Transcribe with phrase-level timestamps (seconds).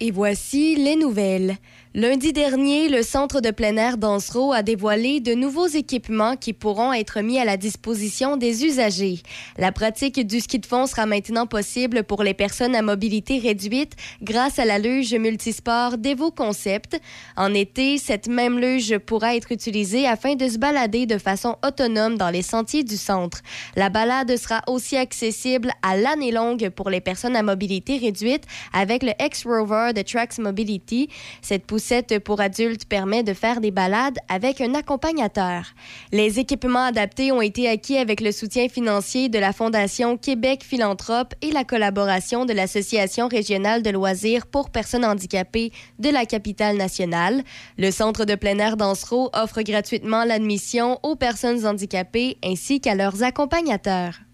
[0.00, 1.58] Et voici les nouvelles.
[1.94, 6.92] Lundi dernier, le Centre de plein air d'Ansereau a dévoilé de nouveaux équipements qui pourront
[6.92, 9.20] être mis à la disposition des usagers.
[9.56, 13.96] La pratique du ski de fond sera maintenant possible pour les personnes à mobilité réduite
[14.22, 17.00] grâce à la luge multisport Devo Concept.
[17.36, 22.18] En été, cette même luge pourra être utilisée afin de se balader de façon autonome
[22.18, 23.40] dans les sentiers du centre.
[23.76, 28.44] La balade sera aussi accessible à l'année longue pour les personnes à mobilité réduite
[28.74, 31.10] avec le X-Rover de Trax Mobility.
[31.42, 35.74] Cette poussette pour adultes permet de faire des balades avec un accompagnateur.
[36.12, 41.34] Les équipements adaptés ont été acquis avec le soutien financier de la Fondation Québec Philanthrope
[41.42, 47.42] et la collaboration de l'Association régionale de loisirs pour personnes handicapées de la capitale nationale.
[47.76, 53.22] Le centre de plein air d'Ansereau offre gratuitement l'admission aux personnes handicapées ainsi qu'à leurs
[53.22, 54.27] accompagnateurs.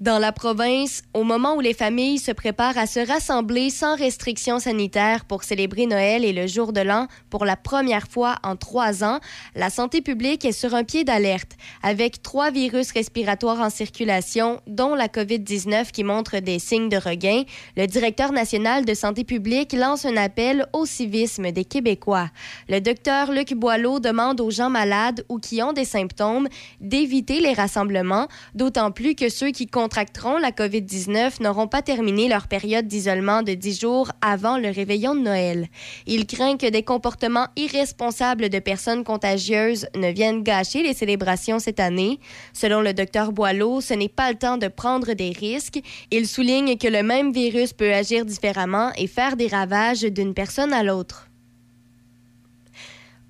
[0.00, 4.58] Dans la province, au moment où les familles se préparent à se rassembler sans restrictions
[4.58, 9.04] sanitaires pour célébrer Noël et le jour de l'an pour la première fois en trois
[9.04, 9.20] ans,
[9.54, 14.94] la santé publique est sur un pied d'alerte avec trois virus respiratoires en circulation, dont
[14.94, 17.42] la COVID-19 qui montre des signes de regain.
[17.76, 22.30] Le directeur national de santé publique lance un appel au civisme des Québécois.
[22.70, 26.48] Le docteur Luc Boileau demande aux gens malades ou qui ont des symptômes
[26.80, 32.28] d'éviter les rassemblements, d'autant plus que ceux qui comptent contracteront la COVID-19 n'auront pas terminé
[32.28, 35.66] leur période d'isolement de 10 jours avant le réveillon de Noël.
[36.06, 41.80] Il craint que des comportements irresponsables de personnes contagieuses ne viennent gâcher les célébrations cette
[41.80, 42.20] année.
[42.52, 45.80] Selon le docteur Boileau, ce n'est pas le temps de prendre des risques.
[46.12, 50.72] Il souligne que le même virus peut agir différemment et faire des ravages d'une personne
[50.72, 51.26] à l'autre.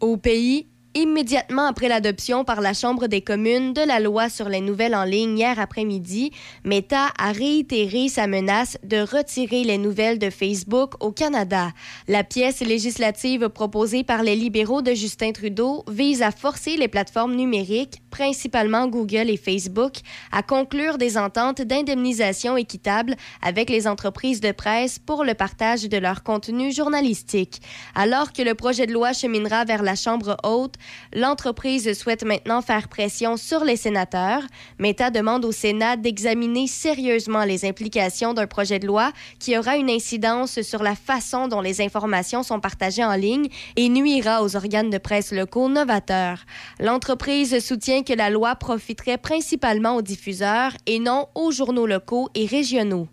[0.01, 4.61] Au pays, Immédiatement après l'adoption par la Chambre des communes de la loi sur les
[4.61, 6.33] nouvelles en ligne hier après-midi,
[6.65, 11.71] Meta a réitéré sa menace de retirer les nouvelles de Facebook au Canada.
[12.09, 17.37] La pièce législative proposée par les libéraux de Justin Trudeau vise à forcer les plateformes
[17.37, 19.93] numériques, principalement Google et Facebook,
[20.33, 25.99] à conclure des ententes d'indemnisation équitable avec les entreprises de presse pour le partage de
[25.99, 27.63] leur contenu journalistique.
[27.95, 30.80] Alors que le projet de loi cheminera vers la Chambre haute,
[31.13, 34.43] L'entreprise souhaite maintenant faire pression sur les sénateurs.
[34.79, 39.91] Meta demande au Sénat d'examiner sérieusement les implications d'un projet de loi qui aura une
[39.91, 44.91] incidence sur la façon dont les informations sont partagées en ligne et nuira aux organes
[44.91, 46.45] de presse locaux novateurs.
[46.79, 52.47] L'entreprise soutient que la loi profiterait principalement aux diffuseurs et non aux journaux locaux et
[52.47, 53.09] régionaux.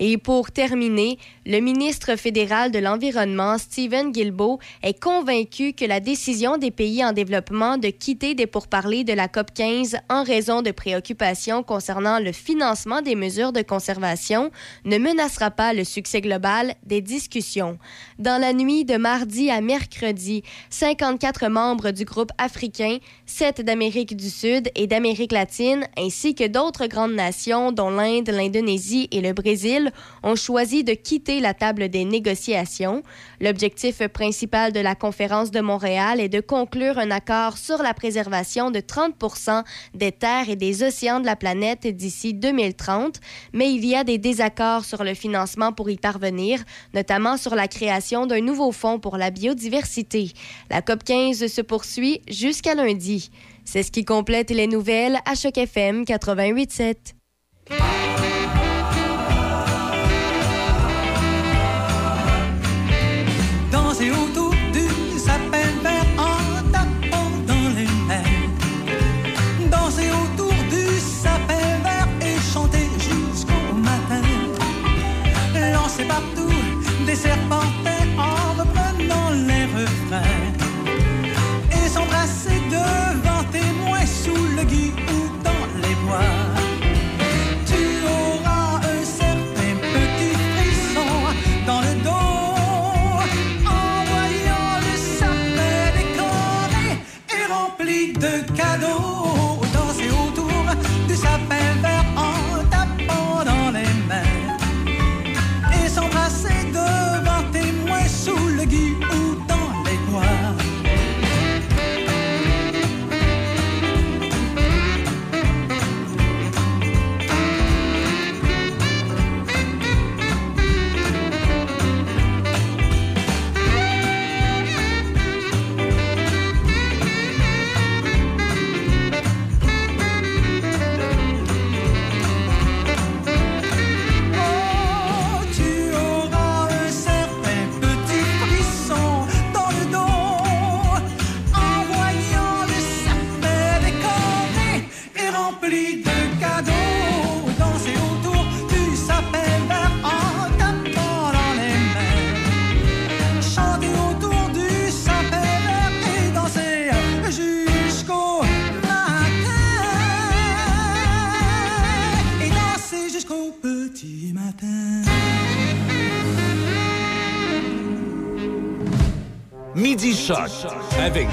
[0.00, 6.56] Et pour terminer, le ministre fédéral de l'Environnement, Stephen Guilbeault, est convaincu que la décision
[6.56, 10.70] des pays en développement de quitter des pourparlers de la COP 15 en raison de
[10.70, 14.50] préoccupations concernant le financement des mesures de conservation
[14.84, 17.78] ne menacera pas le succès global des discussions.
[18.18, 24.30] Dans la nuit de mardi à mercredi, 54 membres du groupe africain, 7 d'Amérique du
[24.30, 29.87] Sud et d'Amérique latine, ainsi que d'autres grandes nations dont l'Inde, l'Indonésie et le Brésil,
[30.22, 33.02] ont choisi de quitter la table des négociations.
[33.40, 38.70] L'objectif principal de la conférence de Montréal est de conclure un accord sur la préservation
[38.70, 39.14] de 30
[39.94, 43.20] des terres et des océans de la planète d'ici 2030,
[43.52, 46.62] mais il y a des désaccords sur le financement pour y parvenir,
[46.94, 50.32] notamment sur la création d'un nouveau fonds pour la biodiversité.
[50.70, 53.30] La COP 15 se poursuit jusqu'à lundi.
[53.64, 57.14] C'est ce qui complète les nouvelles à Choc FM 88.7.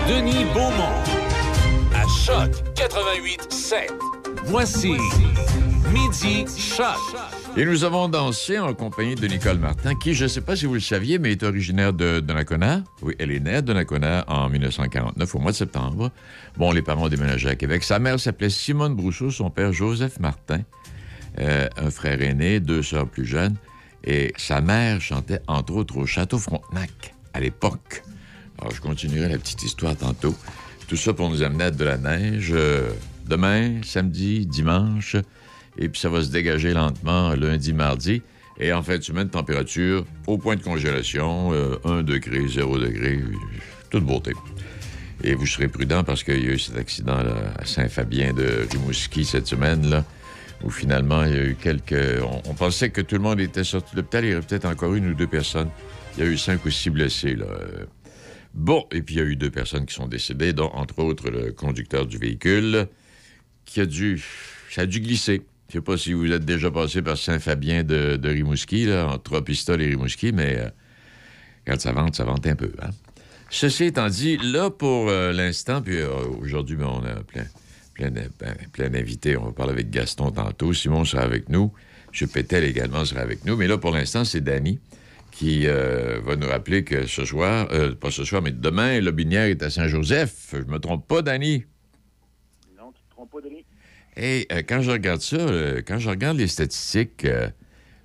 [0.08, 0.94] Denis Beaumont.
[1.96, 3.92] À Choc 88 7.
[4.44, 4.92] Voici
[5.92, 6.86] Midi Choc.
[7.58, 10.68] Et nous avons dansé en compagnie de Nicole Martin, qui, je ne sais pas si
[10.68, 12.84] vous le saviez, mais est originaire de Donnacona.
[13.02, 16.12] Oui, elle est née à Donnacona en 1949, au mois de septembre.
[16.56, 17.84] Bon, les parents ont déménagé à Québec.
[17.84, 20.62] Sa mère s'appelait Simone Brousseau, son père Joseph Martin,
[21.40, 23.56] euh, un frère aîné, deux sœurs plus jeunes.
[24.04, 28.04] Et sa mère chantait, entre autres, au Château Frontenac, à l'époque.
[28.60, 30.36] Alors, je continuerai la petite histoire tantôt.
[30.88, 32.90] Tout ça pour nous amener à de la neige euh,
[33.28, 35.16] demain, samedi, dimanche.
[35.78, 38.22] Et puis ça va se dégager lentement lundi, mardi.
[38.60, 43.20] Et en fin de semaine, température au point de congélation, 1 euh, degré, 0 degré,
[43.90, 44.32] toute beauté.
[45.24, 47.18] Et vous serez prudent parce qu'il y a eu cet accident
[47.58, 50.06] à Saint-Fabien de Rimouski cette semaine, là,
[50.64, 52.22] où finalement il y a eu quelques.
[52.48, 54.24] On, pensait que tout le monde était sorti de l'hôpital.
[54.24, 55.70] Il y aurait peut-être encore une ou deux personnes.
[56.18, 57.36] Il y a eu cinq ou six blessés.
[57.36, 57.48] Là.
[58.56, 61.30] Bon, et puis il y a eu deux personnes qui sont décédées, dont entre autres
[61.30, 62.88] le conducteur du véhicule,
[63.66, 64.24] qui a dû.
[64.72, 65.42] Ça a dû glisser.
[65.68, 69.88] Je sais pas si vous êtes déjà passé par Saint-Fabien de, Rimouski, entre pistoles et
[69.88, 70.70] Rimouski, mais euh,
[71.68, 72.72] quand ça vente, ça vente un peu.
[72.82, 72.92] Hein?
[73.50, 76.10] Ceci étant dit, là, pour euh, l'instant, puis euh,
[76.42, 77.46] aujourd'hui, ben, on a plein,
[77.94, 79.36] plein, ben, plein d'invités.
[79.36, 80.72] On va parler avec Gaston tantôt.
[80.72, 81.74] Simon sera avec nous.
[82.20, 82.28] M.
[82.30, 83.58] Pétel également sera avec nous.
[83.58, 84.80] Mais là, pour l'instant, c'est Danny
[85.36, 89.12] qui euh, va nous rappeler que ce soir, euh, pas ce soir, mais demain, le
[89.12, 90.54] Binière est à Saint-Joseph.
[90.54, 91.66] Je me trompe pas, Danny?
[92.78, 93.66] Non, tu te trompes pas, Danny.
[94.16, 95.38] Et euh, quand je regarde ça,
[95.86, 97.28] quand je regarde les statistiques,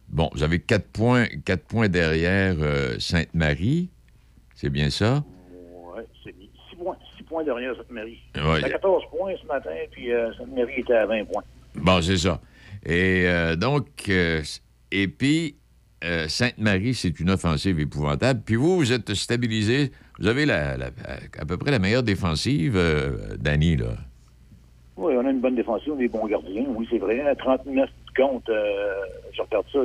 [0.08, 2.56] bon, vous avez quatre points, quatre points derrière
[2.98, 3.90] Sainte-Marie.
[4.56, 5.22] C'est bien ça?
[5.52, 8.18] Oui, c'est six points, six points derrière Sainte-Marie.
[8.34, 8.64] Ouais.
[8.64, 11.44] a 14 points ce matin, puis Sainte-Marie était à 20 points.
[11.76, 12.40] Bon, c'est ça.
[12.84, 13.24] Et
[13.56, 15.59] donc, et puis,
[16.02, 18.40] euh, Sainte-Marie, c'est une offensive épouvantable.
[18.44, 19.92] Puis vous, vous êtes stabilisé.
[20.18, 20.76] Vous avez la,
[21.38, 23.96] à peu près la meilleure défensive, euh, Danny, là.
[24.96, 26.64] Oui, on a une bonne défensive, on est bons gardiens.
[26.68, 27.22] Oui, c'est vrai.
[27.36, 28.92] 39 comptes, euh,
[29.32, 29.78] je regarde ça.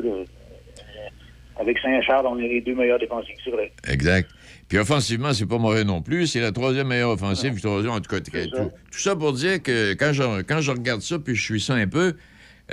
[1.60, 3.72] avec Saint-Charles, on est les deux meilleurs défensifs, c'est vrai.
[3.90, 4.30] Exact.
[4.68, 6.28] Puis offensivement, c'est pas mauvais non plus.
[6.28, 7.60] C'est la troisième meilleure offensive.
[7.62, 11.20] Troisième, en tout cas, tout, ça pour dire que quand je, quand je regarde ça,
[11.20, 12.16] puis je suis ça un peu,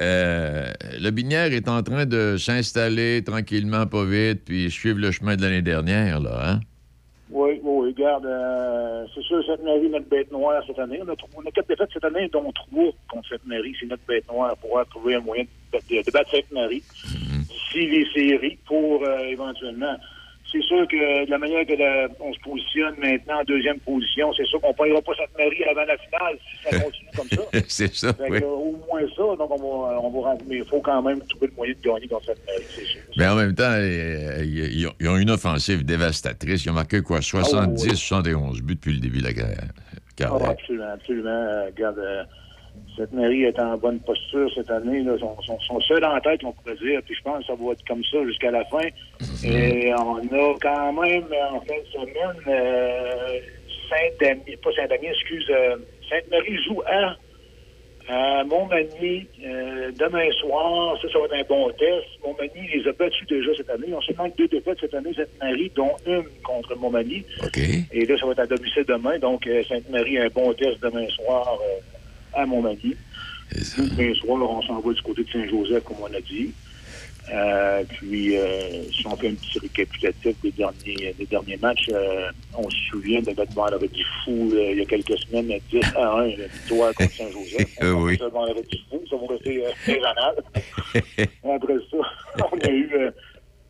[0.01, 5.37] euh, le Binière est en train de s'installer tranquillement, pas vite, puis suivre le chemin
[5.37, 6.61] de l'année dernière, là, hein?
[7.31, 11.01] Oui, oui, regarde, euh, c'est sûr, cette mairie, notre bête noire cette année.
[11.03, 13.75] On a, on a quatre défaites cette année, dont trois contre cette mairie.
[13.81, 16.83] C'est notre bête noire pour trouver un moyen de, battre cette mairie.
[17.07, 19.97] Mm Si les séries, pour euh, éventuellement
[20.53, 21.73] c'est sûr que de la manière que
[22.21, 25.65] on se positionne maintenant en deuxième position, c'est sûr qu'on ne payera pas cette mairie
[25.65, 27.61] avant la finale si ça continue comme ça.
[27.69, 28.13] c'est ça.
[28.29, 28.43] oui.
[28.43, 31.55] au moins ça, donc on va, on va mais il faut quand même trouver le
[31.55, 33.01] moyen de gagner dans cette mairie, c'est sûr.
[33.17, 36.65] Mais en même temps, ils, ont une offensive dévastatrice.
[36.65, 37.23] Ils ont marqué quoi?
[37.23, 39.69] 70, 71 buts depuis le début de la guerre.
[40.21, 41.65] Ah, absolument, absolument.
[41.67, 42.25] Regarde, euh,
[42.97, 45.03] cette mairie est en bonne posture cette année.
[45.03, 45.17] Là.
[45.19, 47.01] Sont, sont, seuls en tête, on pourrait dire.
[47.05, 48.85] Puis je pense que ça va être comme ça jusqu'à la fin.
[49.21, 49.53] Mhm.
[49.53, 53.41] Et on a quand même, en fin de semaine, euh,
[53.89, 55.77] Saint-Denis, pas Saint-Denis, excuse, euh,
[56.09, 57.17] Sainte-Marie joue à,
[58.45, 60.99] Montmagny euh, demain soir.
[61.01, 62.07] Ça, ça va être un bon test.
[62.27, 63.87] Montmagny les a battus déjà cette année.
[63.89, 67.25] Ils ont seulement deux défaites cette année, Sainte-Marie, dont une contre Montmagny.
[67.93, 69.19] Et là, ça va être à domicile demain.
[69.19, 71.59] Donc, Sainte-Marie a un bon test demain soir
[72.35, 72.97] à mon avis.
[73.77, 76.53] Demain soir, on s'en va du côté de Saint-Joseph, comme on a dit.
[77.31, 82.31] Euh, puis, euh, si on fait un petit récapitulatif des derniers, des derniers matchs, euh,
[82.57, 86.27] on se souvient de notre vendredi fou il y a quelques semaines, 10 à 1,
[86.27, 87.79] la victoire contre Saint-Joseph.
[87.97, 88.19] oui.
[88.19, 90.43] Ça, vendredi fou, ça va rester raisonnable.
[91.55, 92.91] Après ça, on a eu,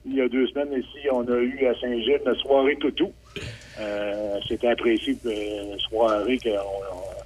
[0.07, 3.13] il y a deux semaines ici, on a eu à Saint-Gilles notre soirée toutou.
[4.49, 7.22] C'était apprécié, une soirée qu'on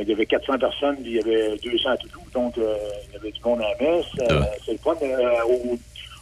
[0.00, 2.76] il y avait 400 personnes, puis il y avait 200 toutous, donc euh,
[3.08, 4.06] il y avait du monde à la messe.
[4.20, 4.94] Euh, c'est le fun.
[5.02, 5.76] Euh,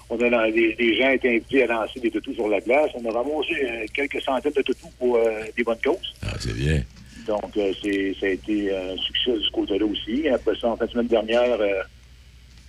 [0.08, 2.90] on a, les, gens étaient invités à lancer des toutous sur la glace.
[2.94, 5.18] On a ramassé quelques centaines de toutous pour
[5.56, 6.14] des bonnes causes.
[6.22, 6.80] Ah, c'est bien.
[7.26, 7.50] Donc,
[7.82, 10.28] c'est, ça a été un succès de ce côté-là aussi.
[10.28, 11.58] Après ça, en fin de semaine dernière,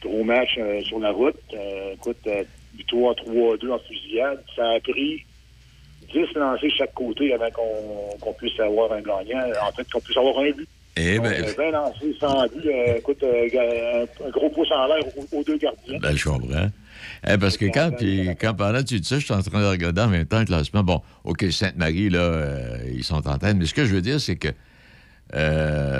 [0.02, 1.36] gros match sur la route.
[1.94, 2.28] écoute,
[2.76, 4.44] victoire 3-2 en fusillade.
[4.56, 5.24] Ça a pris
[6.12, 9.44] 10 lancés chaque côté avant qu'on, qu'on puisse avoir un gagnant.
[9.62, 10.68] En fait, qu'on puisse avoir un but.
[11.00, 12.66] Eh ben, bien lancé, sans but.
[12.66, 16.00] Euh, écoute, euh, un, gros pouce en l'air aux, deux gardiens.
[16.00, 16.70] Ben, je comprends.
[17.28, 19.68] Eh, parce que quand, puis, quand pendant tu dis ça, je suis en train de
[19.68, 20.84] regarder en même temps le classement.
[20.84, 23.56] Bon, OK, Sainte-Marie, là, euh, ils sont en tête.
[23.58, 24.50] Mais ce que je veux dire, c'est que,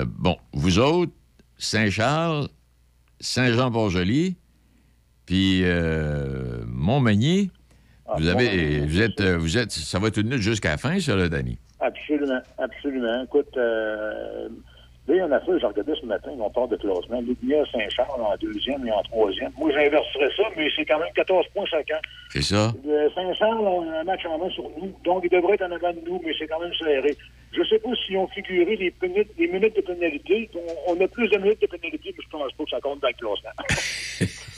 [0.04, 1.12] bon, vous autres,
[1.58, 2.48] Saint-Charles,
[3.20, 4.36] Saint-Jean-Port-Joli,
[5.26, 7.50] Puis euh, Montmagny,
[8.06, 10.98] ah, vous avez, vous êtes, vous êtes, ça va être une lutte jusqu'à la fin,
[10.98, 11.58] ça, là, Danny?
[11.80, 13.24] Absolument, absolument.
[13.24, 14.48] Écoute, euh,
[15.08, 17.22] Là, en a fait, j'ai regardé ce matin, on part de classement.
[17.22, 19.50] Lumière Saint-Charles en deuxième et en troisième.
[19.56, 21.98] Moi, j'inverserais ça, mais c'est quand même 14 points chacun.
[22.28, 22.72] C'est ça.
[23.14, 26.00] Saint-Charles a un match en main sur nous, donc il devrait être en avant de
[26.06, 27.16] nous, mais c'est quand même serré.
[27.52, 30.50] Je ne sais pas si on figuré les minutes, les minutes de pénalité.
[30.86, 33.08] On, a plus de minutes de pénalité, mais je pense pas que ça compte dans
[33.08, 33.54] le classement.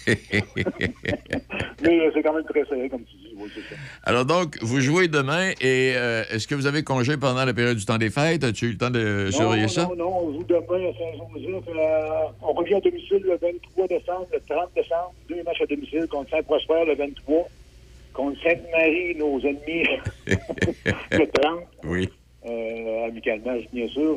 [1.83, 3.20] mais euh, c'est quand même très serré, comme tu dis.
[4.05, 7.77] Alors donc, vous jouez demain et euh, est-ce que vous avez congé pendant la période
[7.77, 8.45] du temps des fêtes?
[8.45, 9.85] As-tu eu le temps de surveiller ça?
[9.85, 11.65] Non, non, on joue demain à Saint-Joseph.
[11.69, 12.09] Euh,
[12.43, 15.15] on revient à domicile le 23 décembre, le 30 décembre.
[15.29, 17.49] Deux matchs à domicile contre Saint-Prosper le 23.
[18.13, 19.87] Contre Sainte-Marie, nos ennemis,
[20.27, 21.61] le 30.
[21.85, 22.09] Oui.
[22.47, 24.17] Euh, amicalement, bien sûr.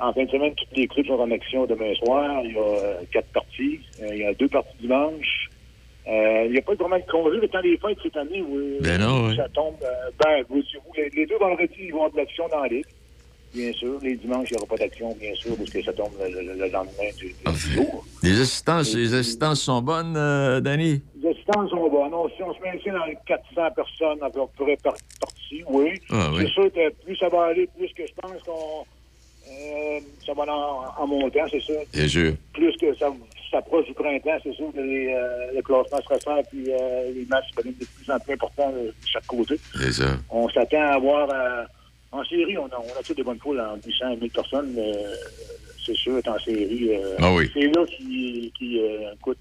[0.00, 2.42] En fin de semaine, toutes les clubs sont en action demain soir.
[2.44, 3.80] Il y a quatre parties.
[4.00, 5.48] il y a deux parties dimanche.
[6.08, 8.42] Euh, il n'y a pas vraiment de congé le temps des fêtes cette année.
[8.42, 9.36] Oui, ben non, oui.
[9.36, 9.76] Ça tombe.
[9.82, 10.60] Euh, ben, vous,
[10.96, 12.86] les, les, deux vendredis, ils vont avoir de l'action dans la ligue.
[13.54, 13.98] Bien sûr.
[14.02, 17.10] Les dimanches, il n'y aura pas d'action, bien sûr, parce que ça tombe le, lendemain
[17.18, 18.04] du, ah, jour.
[18.22, 21.02] Les assistances, les assistances sont bonnes, euh, Danny?
[21.22, 22.10] Les assistances sont bonnes.
[22.10, 23.44] Non, si on se maintient dans les 400
[23.76, 25.92] personnes à peu près partie, oui.
[26.10, 26.44] Ah, oui.
[26.46, 28.84] C'est sûr que plus ça va aller, plus que je pense qu'on...
[29.50, 31.76] Euh, ça va en, en montant, c'est sûr.
[31.92, 32.32] Bien sûr.
[32.54, 33.10] Plus que ça
[33.52, 37.24] s'approche du printemps, c'est sûr que les, euh, le classement se resserre puis euh, les
[37.26, 39.60] matchs deviennent de plus en plus importants de chaque côté.
[39.74, 40.16] C'est ça.
[40.30, 41.28] On s'attend à avoir...
[41.30, 41.64] Euh,
[42.10, 44.78] en série, on a, on a tous des bonnes poules en 800 000 personnes.
[45.86, 46.90] c'est sûr, en série.
[47.18, 47.50] ah oui.
[47.54, 48.78] C'est là qui, qui
[49.14, 49.38] écoute,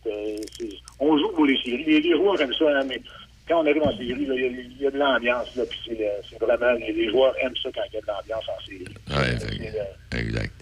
[0.97, 2.01] on joue pour les séries.
[2.01, 3.01] Les, joueurs aiment ça, hein, mais
[3.45, 5.49] quand on arrive en série, il y, a de l'ambiance.
[5.69, 5.99] Puis
[6.29, 8.85] c'est vraiment, les, joueurs aiment ça quand il y a de l'ambiance en série.
[9.09, 10.53] Oui, exact.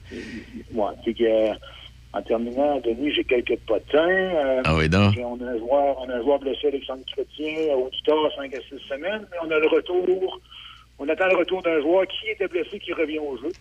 [0.74, 1.54] Ouais, c'est que
[2.14, 4.10] en terminant, Denis, j'ai quelques potins.
[4.10, 5.14] Euh, ah oui, donc?
[5.20, 8.58] On a un joueur, on a un joueur blessé, Alexandre Chrétien, au à 5 à
[8.58, 10.40] 6 semaines, mais on a le retour.
[10.98, 13.52] On attend le retour d'un joueur qui était blessé, qui revient au jeu.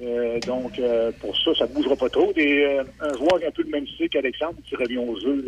[0.00, 2.32] Euh, donc, euh, pour ça, ça ne bougera pas trop.
[2.36, 5.44] Et, euh, un joueur un peu le même style qu'Alexandre qui revient au jeu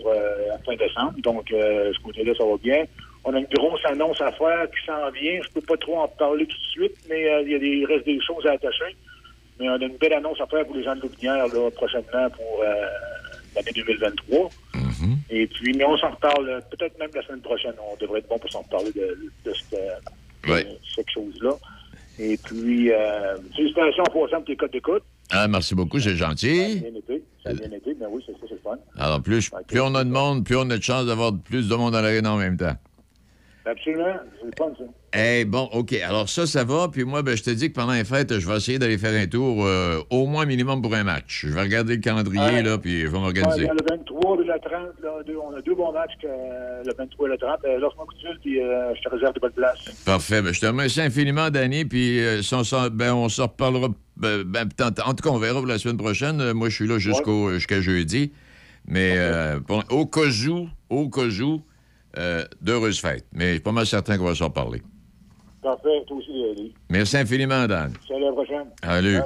[0.00, 1.14] pour, à fin décembre.
[1.22, 2.84] Donc, ce côté-là, ça va bien.
[3.24, 5.40] On a une grosse annonce à faire qui s'en vient.
[5.42, 7.66] Je ne peux pas trop en parler tout de suite, mais il y a des,
[7.66, 8.96] il reste des choses à attacher.
[9.58, 12.30] Mais on a une belle annonce à faire pour les gens de Loubinière là, prochainement
[12.30, 12.86] pour euh,
[13.54, 14.50] l'année 2023.
[14.74, 15.16] Mm-hmm.
[15.30, 17.74] Et puis, mais on s'en reparle euh, peut-être même la semaine prochaine.
[17.92, 21.52] On devrait être bon pour s'en reparler de, de, cette, chose-là.
[22.18, 25.02] Et puis, euh, félicitations pour tes codes d'écoute.
[25.30, 26.56] Ah, merci beaucoup, c'est gentil.
[26.56, 27.24] Ça a bien été.
[27.42, 28.76] Ça a bien été, mais oui, c'est ça, c'est fun.
[28.96, 31.74] Alors, plus, plus on a de monde, plus on a de chance d'avoir plus de
[31.74, 32.76] monde dans l'arène en même temps.
[33.66, 34.14] Absolument.
[34.38, 34.84] C'est le fun, ça.
[35.18, 35.92] Eh bon, OK.
[35.94, 36.88] Alors ça, ça va.
[36.88, 39.20] Puis moi, ben, je te dis que pendant les fêtes, je vais essayer d'aller faire
[39.20, 41.46] un tour euh, au moins minimum pour un match.
[41.46, 43.64] Je vais regarder le calendrier, là, puis je vais m'organiser.
[43.64, 45.10] Ouais, le 23 et le 30, là,
[45.42, 47.58] on a deux bons matchs, le 23 et le 30.
[47.64, 50.02] Euh, Lance-moi fil, puis euh, je te réserve de bonnes places.
[50.04, 50.42] Parfait.
[50.42, 53.88] Ben, je te remercie infiniment, Danny, puis euh, si on, ben, on se reparlera.
[54.16, 54.68] Ben, ben
[55.04, 56.52] en tout cas, on verra pour la semaine prochaine.
[56.52, 58.32] Moi, je suis là jusqu'au jusqu'à jeudi.
[58.86, 59.18] Mais
[59.66, 61.62] bon, au cas où, au cas où,
[62.18, 63.26] euh, d'heureuses fêtes.
[63.32, 64.82] Mais je suis pas mal certain qu'on va s'en parler.
[65.62, 66.74] Parfait, toi aussi.
[66.88, 67.92] Merci infiniment, Dan.
[68.06, 68.66] Salut, à la prochaine.
[68.82, 69.18] Salut.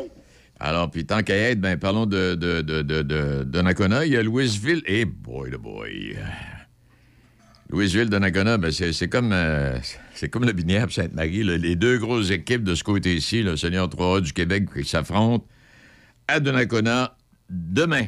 [0.59, 4.05] Alors, puis tant qu'à être, ben, parlons de, de, de, de, de, Nakona.
[4.05, 4.83] Il y a Louisville.
[4.87, 6.17] Et boy, the boy.
[7.71, 9.79] Louisville de Nakona, ben, c'est comme, euh,
[10.15, 11.45] c'est comme le Binière Sainte-Marie.
[11.45, 15.47] Les deux grosses équipes de ce côté-ci, le Seigneur 3A du Québec, qui s'affrontent
[16.29, 17.17] à Donnacona
[17.49, 18.07] demain,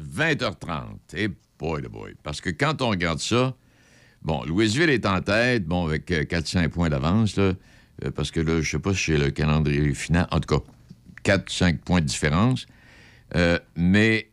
[0.00, 1.16] 20h30.
[1.16, 2.14] Et boy, the boy.
[2.22, 3.54] Parce que quand on regarde ça,
[4.22, 7.54] Bon, Louisville est en tête, bon, avec 4-5 euh, points d'avance, euh,
[8.14, 10.26] parce que là, je sais pas si c'est le calendrier final.
[10.30, 10.60] En tout
[11.24, 12.66] cas, 4-5 points de différence.
[13.36, 14.30] Euh, mais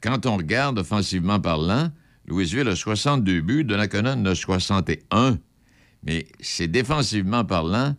[0.00, 1.90] quand on regarde offensivement parlant,
[2.26, 5.38] Louisville a 62 buts, Donnacona a 61.
[6.02, 7.94] Mais c'est défensivement parlant,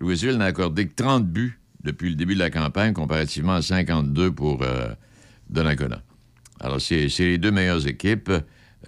[0.00, 4.32] Louisville n'a accordé que 30 buts depuis le début de la campagne, comparativement à 52
[4.32, 4.64] pour
[5.48, 6.02] Donnacona.
[6.58, 8.32] Alors, c'est les deux meilleures équipes.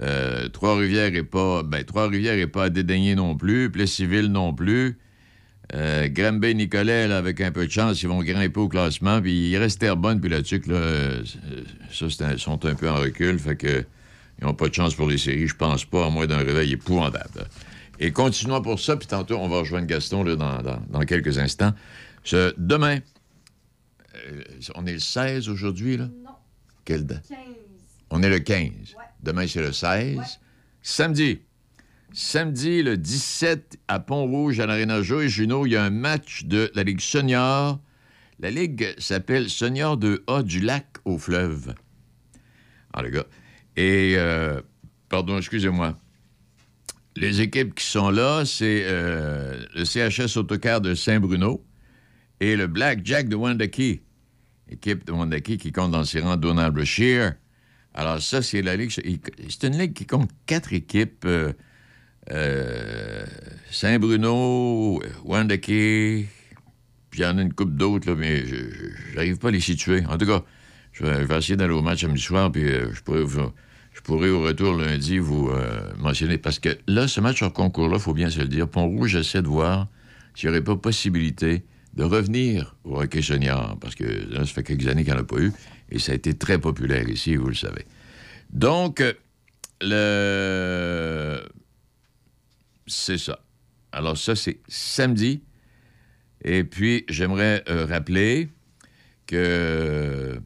[0.00, 1.62] Euh, Trois-Rivières n'est pas.
[1.62, 3.70] Ben, Trois-Rivières est pas à dédaigner non plus.
[3.70, 4.98] Plessisville non plus.
[5.74, 9.20] Euh, Granby Nicolet, avec un peu de chance, ils vont grimper au classement.
[9.20, 11.22] Puis il reste Terrebonne, puis là-dessus, là, euh,
[11.90, 13.38] ça, ils sont un peu en recul.
[13.38, 13.84] Fait que
[14.40, 16.72] ils n'ont pas de chance pour les séries, je pense pas, à moins d'un réveil
[16.72, 17.46] épouvantable.
[18.00, 21.72] Et continuons pour ça, puis tantôt, on va rejoindre Gaston là, dans, quelques instants.
[22.58, 22.98] demain,
[24.16, 24.42] euh,
[24.74, 26.08] on est le 16 aujourd'hui, là?
[26.24, 26.30] Non.
[26.84, 27.30] Quelle date?
[28.14, 28.94] On est le 15.
[29.22, 30.18] Demain, c'est le 16.
[30.82, 31.40] Samedi.
[32.12, 36.70] Samedi, le 17, à Pont-Rouge, à l'Arena et Juno, il y a un match de
[36.74, 37.80] la Ligue senior.
[38.38, 41.74] La Ligue s'appelle Senior de A du lac au fleuve.
[42.92, 43.24] Ah, les gars.
[43.76, 44.60] Et, euh,
[45.08, 45.96] pardon, excusez-moi.
[47.16, 51.64] Les équipes qui sont là, c'est euh, le CHS Autocar de Saint-Bruno
[52.40, 54.02] et le Black Jack de Wandaki.
[54.68, 57.32] Équipe de Wandaki qui compte dans ses rangs Donald Brashear.
[57.94, 58.90] Alors, ça, c'est la ligue.
[58.90, 61.24] C'est une ligue qui compte quatre équipes.
[61.24, 61.52] Euh,
[62.30, 63.24] euh,
[63.70, 69.50] Saint-Bruno, Wandake, puis il y en a une coupe d'autres, mais je n'arrive pas à
[69.50, 70.04] les situer.
[70.06, 70.42] En tout cas,
[70.92, 73.24] je vais, essayer d'aller au match samedi soir, puis je, pourrais
[73.92, 75.50] je pourrais au retour lundi vous
[75.98, 76.38] mentionner.
[76.38, 79.42] Parce que là, ce match hors concours-là, il faut bien se le dire, Pont-Rouge, j'essaie
[79.42, 79.88] de voir
[80.34, 84.62] s'il n'y aurait pas possibilité de revenir au hockey senior, parce que là, ça fait
[84.62, 85.52] quelques années qu'il n'y en a pas eu,
[85.92, 87.84] et ça a été très populaire ici, vous le savez.
[88.50, 89.04] Donc,
[89.82, 91.42] le...
[92.86, 93.40] c'est ça.
[93.92, 95.42] Alors ça, c'est samedi.
[96.42, 98.48] Et puis, j'aimerais euh, rappeler
[99.26, 100.40] que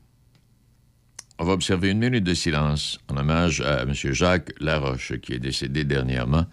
[1.38, 3.92] on va observer une minute de silence en hommage à M.
[3.94, 6.46] Jacques Laroche, qui est décédé dernièrement.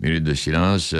[0.00, 0.96] Minute de silence,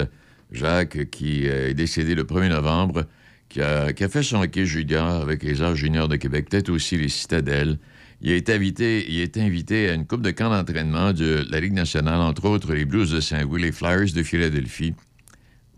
[0.52, 3.06] Jacques, qui euh, est décédé le 1er novembre,
[3.52, 7.08] qui a, fait son hockey junior avec les Arts juniors de Québec, peut-être aussi les
[7.08, 7.78] Citadelles.
[8.22, 12.46] Il a été invité, à une coupe de camp d'entraînement de la Ligue nationale, entre
[12.46, 14.94] autres les Blues de Saint-Louis, les Flyers de Philadelphie.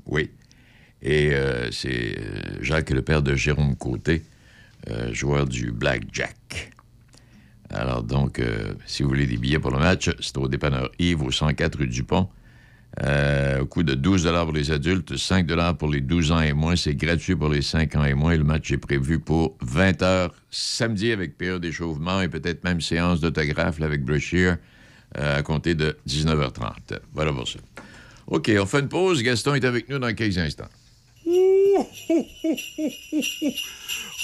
[0.06, 0.30] Oui.
[1.02, 4.22] Et euh, c'est euh, Jacques, le père de Jérôme Côté,
[4.90, 6.70] euh, joueur du Black Jack.
[7.70, 8.40] Alors donc,
[8.86, 11.88] si vous voulez des billets pour le match, c'est au dépanneur Yves, au 104 rue
[11.88, 12.28] Dupont.
[13.02, 15.46] Euh, au coût de 12 pour les adultes, 5
[15.78, 16.76] pour les 12 ans et moins.
[16.76, 18.36] C'est gratuit pour les 5 ans et moins.
[18.36, 23.20] Le match est prévu pour 20 h samedi avec période d'échauffement et peut-être même séance
[23.20, 24.58] d'autographe avec Brashear
[25.18, 27.00] euh, à compter de 19h30.
[27.12, 27.58] Voilà pour ça.
[28.28, 29.22] OK, on fait une pause.
[29.22, 30.68] Gaston est avec nous dans quelques instants.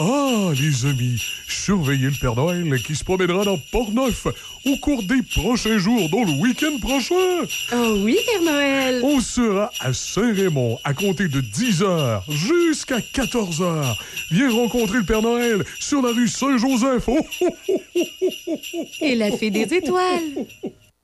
[0.02, 4.26] Ah, les amis, surveillez le Père Noël qui se promènera dans Port-Neuf
[4.64, 7.44] au cours des prochains jours, dont le week-end prochain.
[7.74, 9.02] Oh oui, Père Noël.
[9.04, 13.94] On sera à Saint-Raymond à compter de 10h jusqu'à 14h.
[14.30, 17.06] Viens rencontrer le Père Noël sur la rue Saint-Joseph.
[19.02, 20.46] Et la fée des étoiles.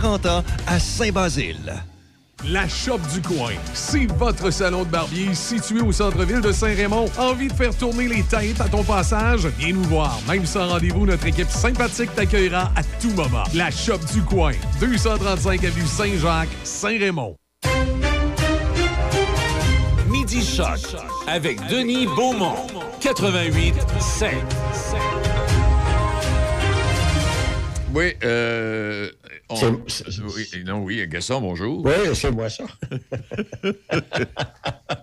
[0.00, 1.74] 40 ans à Saint-Basile.
[2.48, 7.06] La Shop du Coin, c'est votre salon de barbier situé au centre-ville de Saint-Raymond.
[7.18, 9.46] Envie de faire tourner les têtes à ton passage?
[9.58, 10.20] Viens nous voir.
[10.28, 13.42] Même sans rendez-vous, notre équipe sympathique t'accueillera à tout moment.
[13.54, 17.34] La Shop du Coin, 235 avenue Saint-Jacques, Saint-Raymond.
[20.08, 20.78] Midi Choc
[21.26, 22.68] avec Denis Beaumont,
[23.00, 25.27] 88 5.
[27.94, 29.10] Oui, euh,
[29.50, 31.84] oui, non, oui, Gaston, bonjour.
[31.84, 32.64] Oui, c'est moi ça.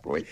[0.06, 0.24] oui.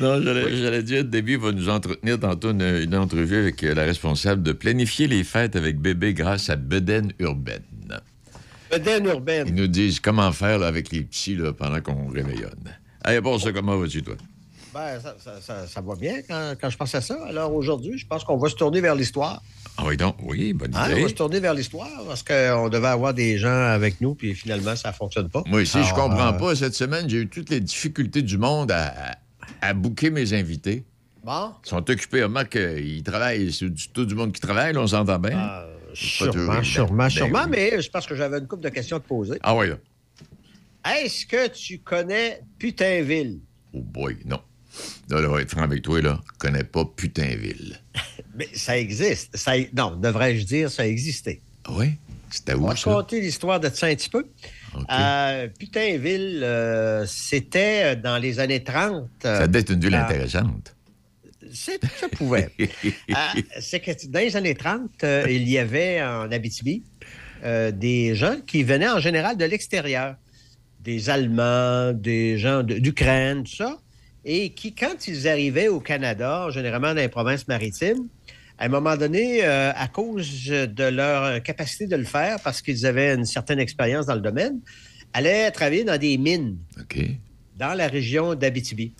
[0.00, 5.06] Non, j'allais dire, Debbie va nous entretenir tantôt une, entrevue avec la responsable de planifier
[5.06, 7.62] les fêtes avec bébé grâce à Beden Urbaine.
[8.70, 9.46] Beden Urbaine.
[9.48, 12.76] Ils nous disent comment faire avec les petits là, pendant qu'on réveillonne.
[13.02, 14.16] Allez, bon, ça, comment vas-tu, toi?
[14.74, 17.18] Ben, ça, ça, va bien quand, quand, je pense à ça.
[17.26, 19.42] Alors aujourd'hui, je pense qu'on va se tourner vers l'histoire.
[19.76, 21.00] Ah oui, donc, oui, bonne hein, idée.
[21.00, 24.34] on va se tourner vers l'histoire parce qu'on devait avoir des gens avec nous, puis
[24.34, 25.42] finalement, ça ne fonctionne pas.
[25.46, 26.54] Moi aussi, je comprends euh, pas.
[26.54, 29.16] Cette semaine, j'ai eu toutes les difficultés du monde à,
[29.60, 30.84] à booker mes invités.
[31.22, 31.52] Bon.
[31.64, 32.26] Ils sont occupés.
[32.28, 33.52] Marc, ils travaillent.
[33.52, 35.36] C'est tout du monde qui travaille, on s'entend bien.
[35.36, 39.00] Ah, sûrement, sûrement, ben sûrement, mais je pense que j'avais une couple de questions à
[39.00, 39.38] te poser.
[39.42, 39.76] Ah oui, là.
[40.96, 43.40] Est-ce que tu connais Putinville?
[43.72, 44.40] Oh boy, non.
[45.08, 47.80] Là, là, être franc avec toi, là, je connais pas Putinville.
[48.34, 49.36] Mais ça existe.
[49.36, 51.40] Ça, non, devrais-je dire, ça existait.
[51.64, 51.92] Ah oui?
[52.30, 54.24] C'était où, On va raconter l'histoire de ça un petit peu.
[54.90, 59.06] Euh, Putinville, euh, c'était dans les années 30.
[59.20, 60.74] ça devait être une ville intéressante.
[61.52, 62.50] Ça pouvait.
[63.10, 66.82] Euh, c'est que dans les années 30, il y avait en Abitibi
[67.44, 70.14] des gens qui venaient en général de l'extérieur.
[70.80, 73.78] Des Allemands, des gens d'Ukraine, tout ça
[74.24, 78.08] et qui, quand ils arrivaient au Canada, généralement dans les provinces maritimes,
[78.58, 82.86] à un moment donné, euh, à cause de leur capacité de le faire, parce qu'ils
[82.86, 84.60] avaient une certaine expérience dans le domaine,
[85.12, 86.58] allaient travailler dans des mines
[87.56, 88.92] dans la région d'Abitibi.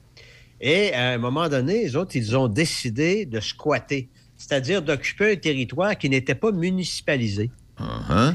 [0.61, 5.37] Et à un moment donné, les autres, ils ont décidé de squatter, c'est-à-dire d'occuper un
[5.37, 7.51] territoire qui n'était pas municipalisé.
[7.81, 8.35] Uh-huh.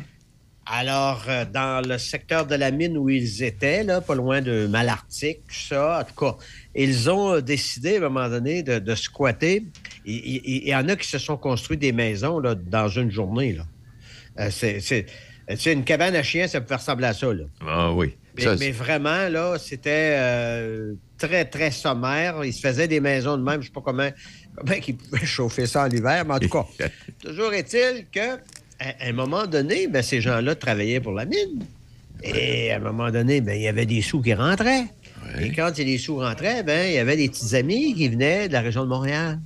[0.66, 4.68] Alors, euh, dans le secteur de la mine où ils étaient, là, pas loin de
[4.68, 6.36] Malartic, ça, en tout cas,
[6.84, 9.66] ils ont décidé à un moment donné de, squatter.
[10.06, 13.54] Il y, en a qui se sont construits des maisons là, dans une journée.
[13.54, 13.66] Là.
[14.40, 17.34] Euh, c'est, une cabane à chiens, ça peut ressembler à ça.
[17.34, 17.44] Là.
[17.66, 18.16] Ah oui.
[18.60, 22.46] Mais, vraiment, là, c'était euh, très, très sommaire.
[22.46, 23.56] Ils se faisaient des maisons de même.
[23.56, 24.10] Je ne sais pas comment,
[24.56, 26.66] comment ils pouvaient chauffer ça en hiver, mais en tout cas,
[27.24, 28.38] toujours est-il que
[28.80, 31.66] à un moment donné, ben, ces gens-là travaillaient pour la mine.
[32.24, 34.86] Et à un moment donné, ben, il y avait des sous qui rentraient.
[35.40, 38.54] Et quand les sous rentraient, ben, il y avait des petits amis qui venaient de
[38.54, 39.40] la région de Montréal.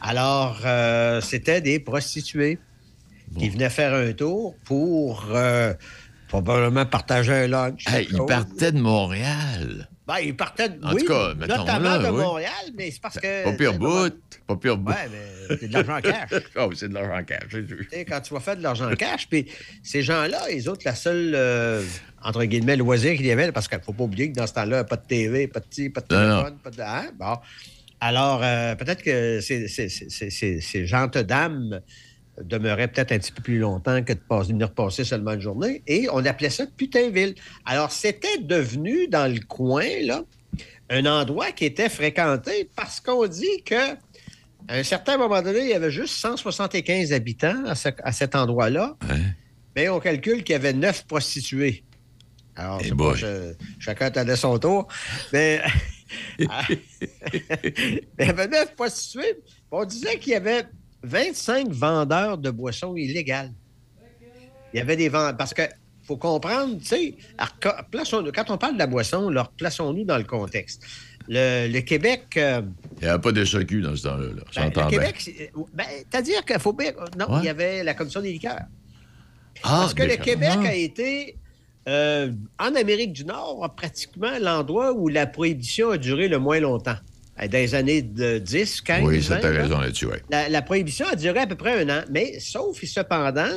[0.00, 2.58] Alors, euh, c'était des prostituées
[3.38, 5.74] qui venaient faire un tour pour euh,
[6.28, 7.84] probablement partager un lunch.
[8.10, 9.89] ils partaient de Montréal.
[10.10, 11.04] Ben, ils partaient, de, oui,
[11.46, 13.44] notamment de Montréal, mais c'est parce que...
[13.44, 14.12] Pas pire bout,
[14.44, 14.90] pas pire bout.
[14.90, 14.96] Oui,
[15.48, 16.30] mais c'est de l'argent cash.
[16.56, 17.42] oh, c'est de l'argent cash,
[17.92, 19.46] c'est Quand tu vas faire de l'argent cash, puis
[19.84, 21.84] ces gens-là, les autres, la seule, euh,
[22.24, 24.54] entre guillemets, loisir qu'il y avait, parce qu'il ne faut pas oublier que dans ce
[24.54, 26.82] temps-là, pas de TV, pas de, pas de téléphone, pas de...
[26.82, 27.10] Hein?
[27.16, 27.36] Bon.
[28.00, 31.80] Alors, euh, peut-être que ces, ces, ces, ces gentes dames
[32.42, 35.82] demeurait peut-être un petit peu plus longtemps que de passer, venir passer seulement une journée.
[35.86, 37.34] Et on appelait ça Putainville.
[37.64, 40.22] Alors, c'était devenu dans le coin, là,
[40.88, 43.94] un endroit qui était fréquenté parce qu'on dit que
[44.68, 48.96] à un certain moment donné, il y avait juste 175 habitants à, cet endroit-là.
[49.74, 51.84] Mais on calcule qu'il y avait neuf prostituées.
[52.56, 52.92] Alors, eh
[53.78, 54.86] chacun attendait son tour.
[55.32, 55.60] Mais
[56.38, 56.48] il
[58.18, 59.40] y avait neuf prostituées.
[59.70, 60.66] On disait qu'il y avait
[61.02, 63.52] 25 vendeurs de boissons illégales.
[64.72, 65.36] Il y avait des vendeurs.
[65.36, 65.62] Parce que
[66.02, 67.14] faut comprendre, tu sais,
[67.62, 70.84] quand on parle de la boisson, alors plaçons-nous dans le contexte.
[71.28, 72.24] Le, Québec.
[72.36, 72.62] Euh,
[72.96, 74.26] il n'y avait pas de SAQ dans ce temps-là.
[74.56, 76.90] Ben, le Québec, ben, c'est-à-dire qu'il faut bien.
[77.16, 78.64] Non, il y avait la Commission des liqueurs.
[79.62, 81.36] Ah, Parce que le Québec a été.
[81.88, 86.96] Euh, en Amérique du Nord, pratiquement l'endroit où la prohibition a duré le moins longtemps.
[87.40, 90.18] Euh, dans les années de 10, 15 Oui, ça, as raison là-dessus, oui.
[90.30, 93.50] La, prohibition a duré à peu près un an, mais sauf et cependant,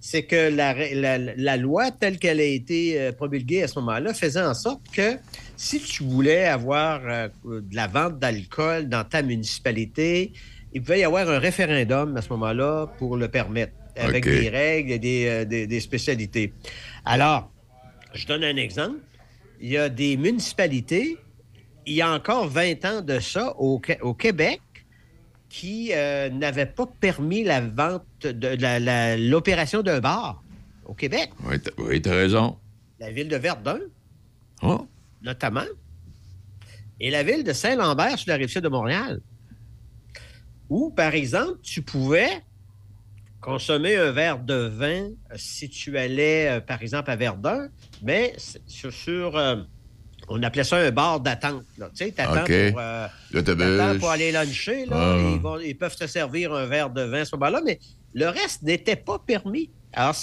[0.00, 4.54] c'est que la, loi telle qu'elle a été euh, promulguée à ce moment-là faisait en
[4.54, 5.16] sorte que
[5.56, 10.32] si tu voulais avoir euh, de la vente d'alcool dans ta municipalité,
[10.72, 14.92] il pouvait y avoir un référendum à ce moment-là pour le permettre, avec des règles
[14.92, 16.52] et des, des spécialités.
[17.04, 17.50] Alors,
[18.14, 18.98] je donne un exemple.
[19.60, 21.16] Il y a des municipalités
[21.88, 24.60] il y a encore 20 ans de ça, au, Québec,
[25.48, 30.42] qui euh, n'avait pas permis la vente de l'opération d'un bar
[30.84, 31.30] au Québec.
[31.78, 32.58] Oui, tu as raison.
[33.00, 33.80] La ville de Verdun,
[34.62, 34.86] oh.
[35.22, 35.64] notamment,
[37.00, 39.20] et la ville de Saint-Lambert sur la rive sud de Montréal,
[40.68, 42.42] où, par exemple, tu pouvais
[43.40, 47.68] consommer un verre de vin si tu allais, euh, par exemple, à Verdun,
[48.02, 48.34] mais
[48.66, 49.62] sur, euh,
[50.28, 51.64] on appelait ça un bar d'attente.
[51.76, 54.86] Tu sais, t'attends pour, euh, pour aller luncher.
[54.86, 55.56] Là, ah.
[55.64, 57.78] ils, peuvent te servir un verre de vin à ce moment-là, mais
[58.14, 59.70] le reste n'était pas permis.
[59.94, 60.14] Alors,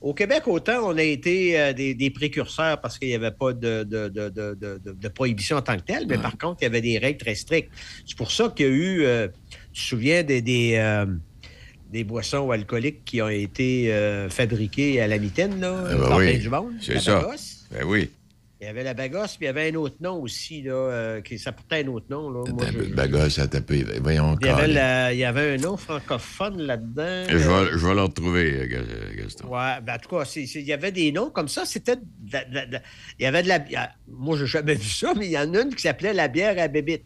[0.00, 3.84] au Québec, autant on a été euh, des, précurseurs parce qu'il n'y avait pas de,
[3.84, 7.36] de, prohibition en tant que telle, mais par contre, il y avait des règles très
[7.36, 7.70] strictes.
[8.04, 9.28] C'est pour ça qu'il y a eu, euh,
[9.72, 15.84] tu te souviens des, des, boissons alcooliques qui ont été fabriquées à la mitaine, là,
[15.88, 16.38] ah, ben oui.
[16.38, 16.72] du monde.
[16.80, 17.28] C'est ça.
[17.70, 18.10] Ben oui.
[18.58, 21.20] Il y avait la bagosse, puis il y avait un autre nom aussi, là, euh,
[21.20, 22.30] qui, ça portait un autre nom.
[22.30, 22.50] Là.
[22.50, 22.94] Moi, je...
[22.94, 23.84] Bagosse, à taper.
[24.02, 27.26] Voyons il y, avait il y avait un nom francophone là-dedans.
[27.28, 29.48] Je, vais, je vais le retrouver, euh, Gaston.
[29.48, 31.66] Ouais, ben, en tout cas, il y avait des noms comme ça.
[31.66, 31.98] C'était.
[32.32, 32.80] il
[33.20, 33.62] y avait de la.
[34.08, 36.28] Moi, je n'ai jamais vu ça, mais il y en a une qui s'appelait la
[36.28, 37.04] bière à bébite.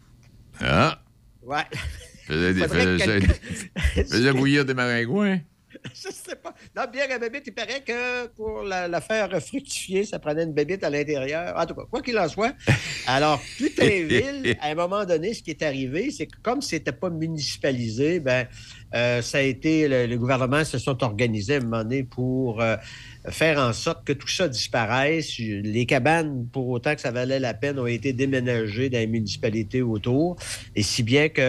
[0.61, 1.03] Ah!
[1.41, 1.63] Ouais.
[2.27, 3.19] Faisait, faisait,
[4.05, 5.39] faisait bouillir des maringouins.
[5.93, 6.53] je sais pas.
[6.75, 10.83] Non, bien la bébite, il paraît que pour la, faire fructifier, ça prenait une bébite
[10.83, 11.53] à l'intérieur.
[11.57, 12.53] En tout cas, quoi qu'il en soit.
[13.07, 17.09] Alors, Putainville, à un moment donné, ce qui est arrivé, c'est que comme c'était pas
[17.09, 18.47] municipalisé, ben,
[18.93, 22.75] euh, ça a été, le, gouvernement se sont organisés à un moment donné pour euh,
[23.29, 25.37] faire en sorte que tout ça disparaisse.
[25.37, 29.81] Les cabanes, pour autant que ça valait la peine, ont été déménagées dans les municipalités
[29.81, 30.35] autour.
[30.75, 31.41] Et si bien que,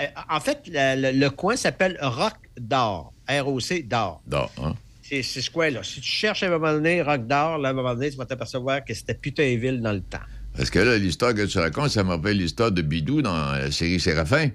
[0.00, 3.12] euh, en fait, le coin s'appelle Roc d'Or.
[3.38, 4.22] ROC d'or.
[4.26, 4.74] D'or, hein?
[5.02, 5.82] C'est ce coin-là.
[5.82, 8.16] Si tu cherches à un moment donné Rock d'or, là, à un moment donné, tu
[8.16, 10.18] vas t'apercevoir que c'était Putainville dans le temps.
[10.56, 13.98] Parce que là, l'histoire que tu racontes, ça m'appelle l'histoire de Bidou dans la série
[13.98, 14.50] Séraphin.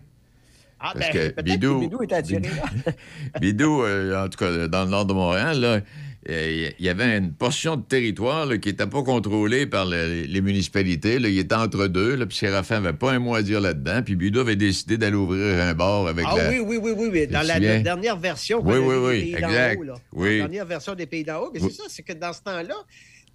[0.80, 2.92] Ah, Parce ben, que Bidou, que Bidou est attiré là.
[3.42, 5.82] Bidou, euh, en tout cas, dans le nord de Montréal, là,
[6.28, 11.20] il y avait une portion de territoire qui n'était pas contrôlée par les, municipalités.
[11.20, 11.30] Là.
[11.30, 14.02] Il était entre deux, là, puis Séraphin n'avait pas un mot à dire là-dedans.
[14.04, 17.28] Puis Budo avait décidé d'aller ouvrir un bar avec ah, oui, oui, oui, oui.
[17.28, 19.82] Dans la, dernière version oui, oui, oui, Pays exact.
[20.14, 20.40] Oui.
[20.40, 21.52] La dernière version des Pays d'en haut.
[21.54, 22.76] Mais c'est ça, c'est que dans ce temps-là,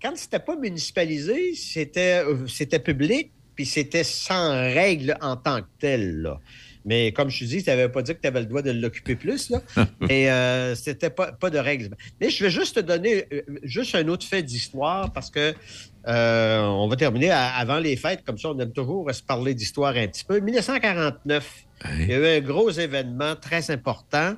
[0.03, 5.69] quand c'était pas municipalisé, c'était, euh, c'était public, puis c'était sans règle en tant que
[5.79, 6.29] tel.
[6.85, 8.71] Mais comme je te dis, ne veut pas dire que tu avais le droit de
[8.71, 9.51] l'occuper plus.
[9.51, 9.63] Là.
[10.09, 11.95] Et euh, c'était pas, pas de règles.
[12.21, 15.55] Mais je vais juste te donner euh, juste un autre fait d'histoire parce que
[16.09, 18.25] euh, on va terminer avant les fêtes.
[18.25, 20.41] Comme ça, on aime toujours se parler d'histoire un petit peu.
[20.41, 21.67] 1949,
[21.99, 24.35] il y a eu un gros événement très important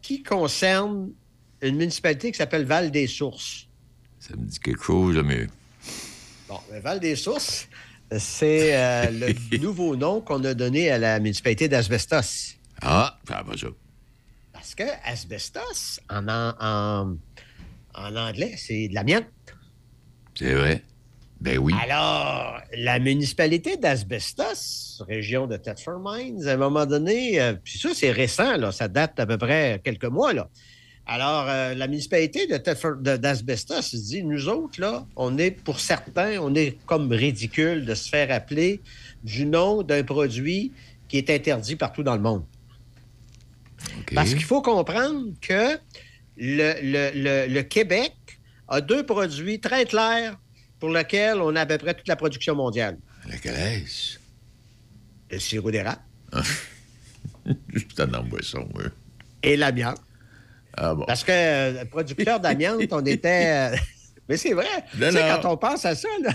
[0.00, 1.10] qui concerne
[1.60, 3.68] une municipalité qui s'appelle Val-des-Sources.
[4.18, 5.46] Ça me dit quelque chose, mais...
[6.48, 7.68] Bon, Val-des-Sources,
[8.16, 12.56] c'est euh, le nouveau nom qu'on a donné à la municipalité d'Asbestos.
[12.80, 13.66] Ah, ça va ça.
[14.52, 17.16] Parce que asbestos, en, en,
[17.94, 19.26] en anglais, c'est de l'amiante.
[20.34, 20.84] C'est vrai.
[21.40, 21.72] Ben oui.
[21.80, 27.90] Alors, la municipalité d'Asbestos, région de Thetford Mines, à un moment donné, euh, puis ça,
[27.94, 30.48] c'est récent, là, ça date d'à peu près quelques mois, là.
[31.10, 36.54] Alors, euh, la municipalité d'Asbestos se dit, nous autres, là, on est, pour certains, on
[36.54, 38.82] est comme ridicule de se faire appeler
[39.24, 40.70] du nom d'un produit
[41.08, 42.44] qui est interdit partout dans le monde.
[44.14, 45.78] Parce qu'il faut comprendre que
[46.36, 48.12] le, Québec
[48.68, 50.38] a deux produits très clairs
[50.78, 52.98] pour lesquels on a à peu près toute la production mondiale.
[53.26, 54.18] Lequel est-ce?
[55.30, 56.02] Le sirop d'érable.
[57.72, 58.84] Juste un boisson, oui.
[59.42, 60.02] Et l'amiante.
[60.80, 63.72] Ah Parce que euh, producteur d'amiante, on était.
[63.72, 63.76] Euh,
[64.28, 64.66] mais c'est vrai.
[64.92, 66.32] tu sais, quand on pense à ça, là...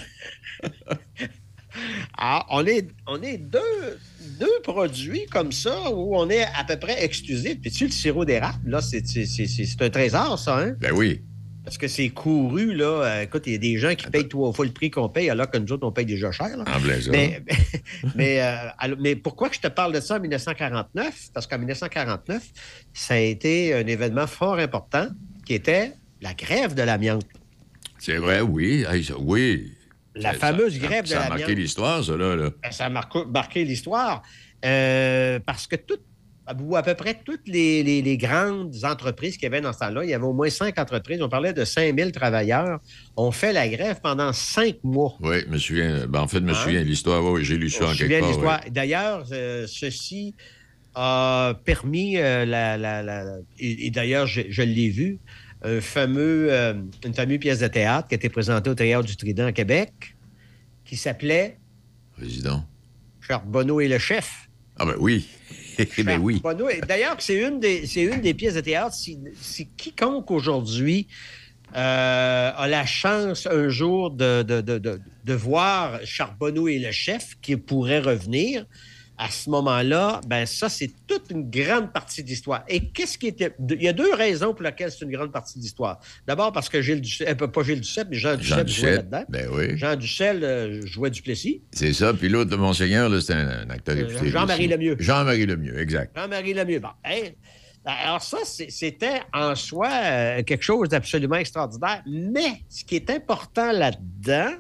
[2.18, 4.00] Ah, on est, on est deux,
[4.40, 7.60] deux produits comme ça où on est à peu près exclusif.
[7.62, 10.76] Puis tu le sirop d'érable, là, c'est un trésor, ça, hein?
[10.80, 11.24] Ben oui.
[11.64, 12.86] Parce que c'est couru, là.
[12.86, 15.30] Euh, écoute, il y a des gens qui payent trois fois le prix qu'on paye,
[15.30, 16.58] alors que nous autres, on paye déjà cher.
[16.58, 16.66] Là.
[16.68, 17.42] En mais,
[18.16, 21.30] mais, euh, mais, pourquoi je te parle de ça en 1949?
[21.34, 22.44] Parce qu'en 1949,
[22.94, 25.08] ça a été un événement fort important
[25.46, 27.26] qui était la grève de l'amiante.
[27.98, 28.86] C'est vrai, oui.
[29.20, 29.72] oui.
[30.16, 31.30] La fameuse grève de l'amiante.
[31.30, 32.50] Ça a marqué l'histoire, ça, là.
[32.62, 34.22] Ben, ça a marqué, l'histoire.
[34.66, 36.04] Euh, parce que toute
[36.60, 40.10] ou à peu près toutes les, grandes entreprises qu'il y avait dans ce temps-là, il
[40.10, 42.80] y avait au moins cinq entreprises, on parlait de 5000 travailleurs,
[43.16, 45.16] ont fait la grève pendant cinq mois.
[45.22, 46.08] Oui, je me souviens.
[46.08, 46.56] Ben, en fait, je me hein?
[46.56, 47.24] souviens de l'histoire.
[47.24, 48.62] Oui, j'ai lu ça en quelque part.
[48.70, 50.36] D'ailleurs, euh, ceci
[50.96, 55.20] a permis, euh, la, et, d'ailleurs, je, l'ai vu,
[55.64, 56.74] un fameux, euh,
[57.06, 60.16] une fameuse pièce de théâtre qui a été présentée au Théâtre du Trident à Québec,
[60.86, 61.58] qui s'appelait...
[62.18, 62.66] Président.
[63.22, 64.50] Charbonneau et le chef.
[64.78, 65.28] Ah ben oui.
[66.04, 66.42] Ben oui.
[66.88, 68.96] D'ailleurs, c'est une, des, une des pièces de théâtre.
[68.96, 71.08] Si, quiconque aujourd'hui
[71.76, 77.36] euh, a la chance un jour de, de, de, de, voir Charbonneau et le chef
[77.42, 78.66] qui pourrait revenir,
[79.18, 82.64] à ce moment-là, ben ça, c'est toute une grande partie d'histoire.
[82.68, 83.56] Et qu'est-ce qui était.
[83.70, 86.00] Il y a deux raisons pour lesquelles c'est une grande partie d'histoire.
[86.28, 89.24] D'abord, parce que Gilles Duceppe, euh, pas Gilles Duceppe, mais Jean Duceppe jouait là-dedans.
[89.30, 89.78] Ben oui.
[89.78, 91.62] Jean Duceppe euh, jouait du Plessis.
[91.72, 92.14] C'est ça.
[92.14, 94.96] Puis l'autre, Monseigneur, c'est un, acteur euh, Jean-Marie Lemieux.
[95.00, 96.18] Jean-Marie Lemieux, exact.
[96.18, 96.80] Jean-Marie Lemieux.
[96.80, 96.90] Bon,
[97.86, 102.02] alors ça, c'était en soi quelque chose d'absolument extraordinaire.
[102.08, 104.54] Mais ce qui est important là-dedans,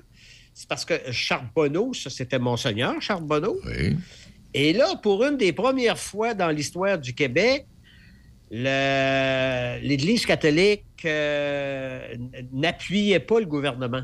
[0.53, 3.57] c'est parce que Charbonneau, ça c'était Monseigneur Charbonneau.
[3.65, 3.95] Oui.
[4.53, 7.65] Et là, pour une des premières fois dans l'histoire du Québec,
[8.51, 12.15] l'Église catholique euh,
[12.51, 14.03] n'appuyait pas le gouvernement.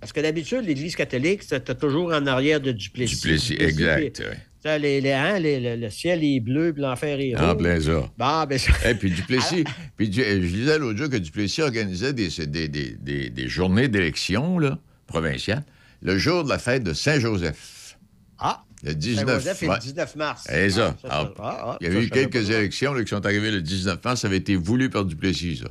[0.00, 3.16] Parce que d'habitude, l'Église catholique, c'était toujours en arrière de Duplessis.
[3.16, 4.22] Duplessis, exact.
[4.62, 7.48] Ça, les, hein, le ciel est bleu, puis l'enfer est rouge.
[7.48, 8.10] En plein ça.
[8.18, 9.64] Bon, ben Et puis Duplessis,
[9.96, 14.58] puis je disais l'autre jour que Duplessis organisait des, des, des journées d'élection
[15.06, 15.64] provinciales
[16.02, 17.98] le jour de la fête de Saint-Joseph.
[18.38, 18.64] Ah!
[18.82, 20.44] Le 19, le 19 mars.
[20.44, 20.96] Ça.
[21.08, 24.20] Ah, ah, il y a eu quelques élections qui sont arrivées le 19 mars.
[24.20, 25.68] Ça avait été voulu par Duplessis, ça.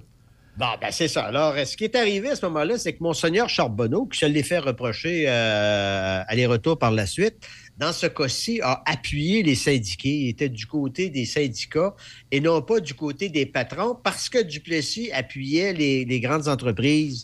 [0.60, 1.24] Bon, ben c'est ça.
[1.24, 4.44] Alors, ce qui est arrivé à ce moment-là, c'est que Monseigneur Charbonneau, qui se l'est
[4.44, 10.10] fait reprocher euh, aller-retour par la suite, dans ce cas-ci, a appuyé les syndiqués.
[10.10, 11.96] Il était du côté des syndicats
[12.30, 17.24] et non pas du côté des patrons parce que Duplessis appuyait les, grandes entreprises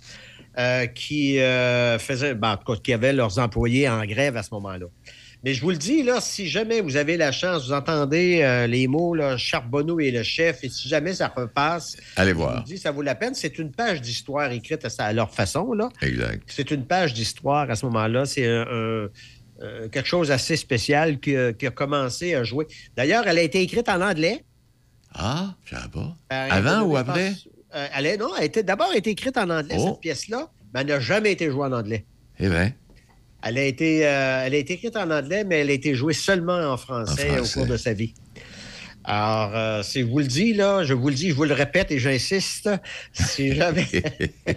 [0.58, 4.86] euh, qui euh, faisaient, ben, qui avaient leurs employés en grève à ce moment-là.
[5.46, 8.66] Mais je vous le dis, là, si jamais vous avez la chance, vous entendez euh,
[8.66, 12.56] les mots là, Charbonneau et le chef, et si jamais ça repasse, allez voir.
[12.56, 13.36] Je vous dis, ça vaut la peine.
[13.36, 15.72] C'est une page d'histoire écrite à, leur façon.
[15.74, 15.90] Là.
[16.02, 16.42] Exact.
[16.48, 18.26] C'est une page d'histoire à ce moment-là.
[18.26, 19.08] C'est un,
[19.92, 22.66] quelque chose assez spécial qui, a commencé à jouer.
[22.98, 24.44] D'ailleurs, elle a été écrite en anglais.
[25.14, 26.18] Ah, je sais pas.
[26.30, 27.34] Avant ou après?
[27.76, 29.90] Euh, elle est, non, elle était d'abord été écrite en anglais, Oh.
[29.90, 32.06] cette pièce-là, mais elle n'a jamais été jouée en anglais.
[32.40, 32.72] Eh bien,
[33.48, 36.14] Elle a, été, euh, elle a été écrite en anglais, mais elle a été jouée
[36.14, 38.14] seulement en français, En au cours de sa vie.
[39.04, 41.54] Alors, euh, si je vous le dis, là, je vous le dis, je vous le
[41.54, 42.72] répète et j'insiste,
[43.14, 43.86] si jamais,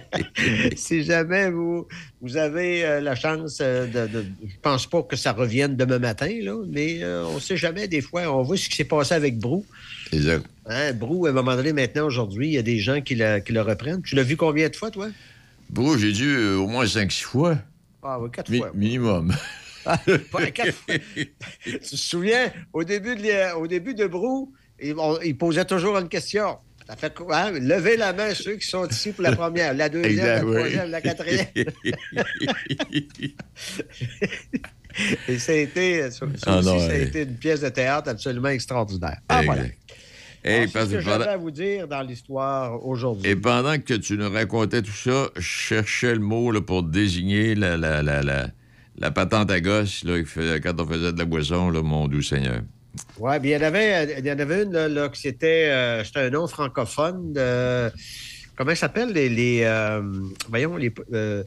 [0.76, 1.86] si jamais vous,
[2.22, 6.30] vous avez euh, la chance de, de- Je pense pas que ça revienne demain matin,
[6.40, 9.38] là, mais euh, on sait jamais, des fois, on voit ce qui s'est passé avec
[9.38, 9.66] Brou.
[10.12, 10.46] exact.
[10.66, 13.40] Hein, Brou, à un moment donné, maintenant, aujourd'hui, il y a des gens qui, la-
[13.40, 14.00] qui le reprennent.
[14.02, 15.08] Tu l'as vu combien de fois, toi?
[15.68, 17.58] Bon, j'ai dû au moins 5-6 fois.
[18.02, 18.70] Ah oui, quatre Mi- fois.
[18.74, 19.34] minimum.
[19.84, 20.94] Pas quatre fois.
[21.64, 26.58] tu te souviens, au début de, au début de Brou, il, posait toujours une question.
[26.86, 27.36] Ça fait quoi?
[27.36, 27.50] hein?
[27.52, 30.54] Levez la main ceux qui sont ici pour la première, la deuxième, Exact, la oui.
[30.56, 31.46] troisième, la quatrième.
[35.28, 37.02] Et ça a été, ça, ça Ah aussi, non, ça a ouais.
[37.02, 39.18] été une pièce de théâtre absolument extraordinaire.
[39.28, 39.64] Ah, voilà.
[40.44, 43.28] Hey, Alors, parce- ce que pendant- j'avais à vous dire dans l'histoire aujourd'hui.
[43.30, 47.54] Et pendant que tu nous racontais tout ça, je cherchais le mot là, pour désigner
[47.54, 48.46] la, la, la, la,
[48.96, 50.18] la patente à gosse là,
[50.62, 52.60] quand on faisait de la boisson, là, mon doux Seigneur.
[53.18, 55.68] Oui, bien, il y en avait, il y en avait une, là, là, que c'était,
[55.70, 57.90] euh, c'était un nom francophone de,
[58.56, 60.00] comment ça s'appelle, les, les, euh,
[60.48, 61.44] voyons, les, euh,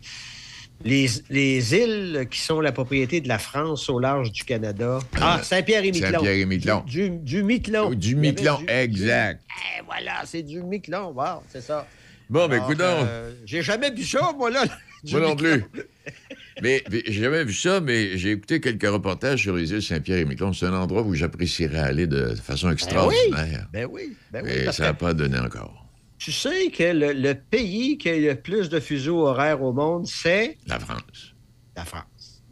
[0.85, 4.99] les, les îles qui sont la propriété de la France au large du Canada.
[5.19, 6.11] Ah, Saint-Pierre et Miquelon.
[6.11, 6.83] Saint-Pierre et Miquelon.
[6.87, 7.91] Du, du Miquelon.
[7.93, 9.43] Du Miquelon, du- exact.
[9.77, 11.87] Eh, voilà, c'est du Miquelon, wow, c'est ça.
[12.29, 14.63] Bon, ben, Alors, écoute euh, J'ai jamais vu ça, moi, là.
[15.03, 15.65] du Moi non plus.
[16.61, 20.19] mais, mais j'ai jamais vu ça, mais j'ai écouté quelques reportages sur les îles Saint-Pierre
[20.19, 20.53] et Miquelon.
[20.53, 23.67] C'est un endroit où j'apprécierais aller de façon extraordinaire.
[23.73, 24.51] Ben oui, ben oui.
[24.55, 25.80] mais parce ça n'a que- pas donné encore.
[26.23, 30.05] Tu sais que le, le pays qui a le plus de fuseaux horaires au monde,
[30.05, 31.33] c'est La France.
[31.75, 32.43] la France.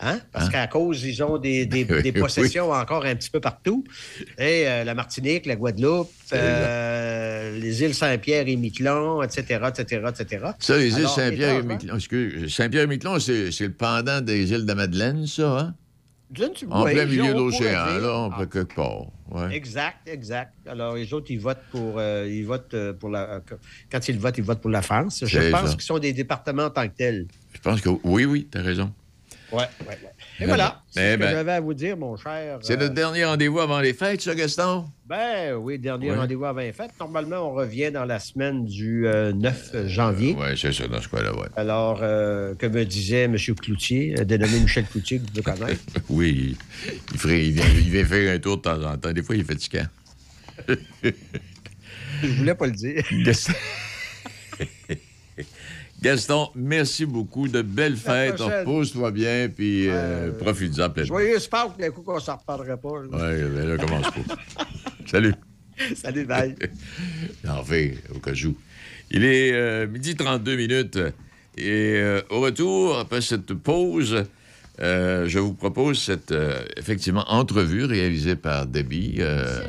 [0.00, 0.20] Hein?
[0.32, 0.50] Parce Hein?
[0.50, 2.20] qu'à cause, ils ont des, des- Oui, des oui.
[2.20, 3.84] possessions encore un petit peu partout.
[4.38, 10.46] Et euh, la Martinique, la Guadeloupe, euh, les îles Saint-Pierre et Miquelon, etc., etc., etc.
[10.58, 11.96] Ça, les îles Saint-Pierre et Miquelon.
[11.96, 15.74] excuse, Saint-Pierre et Miquelon, c'est c'est le pendant des îles de Madeleine, ça, hein?
[16.32, 17.62] je ne sais- En oui, plein milieu dire.
[17.74, 19.06] là, on Ah, peut quelque part.
[19.30, 19.54] Ouais.
[19.54, 20.54] Exact, exact.
[20.66, 23.28] Alors, les autres, ils votent pour, euh, ils votent euh, pour la.
[23.34, 23.40] euh,
[23.90, 25.22] Quand ils votent, ils votent pour la France.
[25.26, 27.26] Je pense qu'ils sont des départements en tant que tels.
[27.52, 28.92] Je pense que oui, oui, t'as raison.
[29.50, 29.98] Ouais, ouais, ouais.
[30.40, 31.30] Et Eh voilà, c'est eh ce que ben.
[31.30, 32.58] j'avais à vous dire, mon cher.
[32.62, 34.84] C'est euh, notre dernier rendez-vous avant les fêtes, ça, Gaston?
[35.06, 36.16] Ben oui, dernier Ouais.
[36.18, 36.90] rendez-vous avant les fêtes.
[37.00, 40.36] Normalement, on revient dans la semaine du euh, 9 janvier.
[40.38, 41.46] Oui, c'est ça, dans ce cas-là, oui.
[41.56, 43.36] Alors, euh, que me disait M.
[43.36, 45.80] Cloutier, euh, dénommé Michel Cloutier, que vous connaître.
[46.10, 46.56] Oui,
[47.12, 49.12] il, ferait, il, vient, il vient faire un tour de temps en temps.
[49.12, 49.86] Des fois, il est fatigant.
[52.22, 53.02] Je voulais pas le dire.
[56.00, 56.48] Gaston...
[56.54, 57.48] Merci beaucoup.
[57.48, 58.40] De belles fêtes.
[58.40, 61.18] Repose-toi bien, puis euh, profite-en pleinement.
[61.18, 62.88] Joyeux Pâques, d'un coup qu'on s'en reparlera pas.
[62.88, 64.36] Oui, ben là, commence pas.
[65.06, 65.34] Salut.
[65.94, 66.54] Salut, bye.
[67.48, 68.56] Enfin, au cas où.
[69.10, 70.98] Il est euh, midi 32 minutes.
[71.56, 74.24] Et euh, au retour, après cette pause,
[74.80, 79.16] euh, je vous propose cette, euh, effectivement, entrevue réalisée par Debbie.
[79.18, 79.60] euh,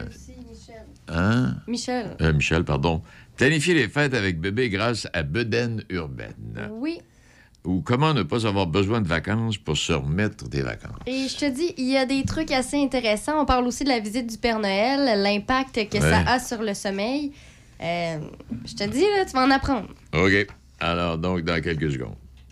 [1.08, 1.56] hein?
[1.68, 2.16] Michel.
[2.22, 3.02] Euh, Michel, pardon.
[3.40, 6.70] Planifier les fêtes avec bébé grâce à Bedaine Urbaine.
[6.74, 7.00] Oui.
[7.64, 11.00] Ou comment ne pas avoir besoin de vacances pour se remettre des vacances?
[11.08, 13.42] Et je te dis, il y a des trucs assez intéressants.
[13.42, 16.74] On parle aussi de la visite du Père Noël, l'impact que ça a sur le
[16.74, 17.32] sommeil.
[17.82, 18.18] Euh,
[18.66, 19.88] je te dis, là, tu vas en apprendre.
[20.12, 20.48] OK.
[20.82, 22.18] Alors, donc, dans quelques secondes.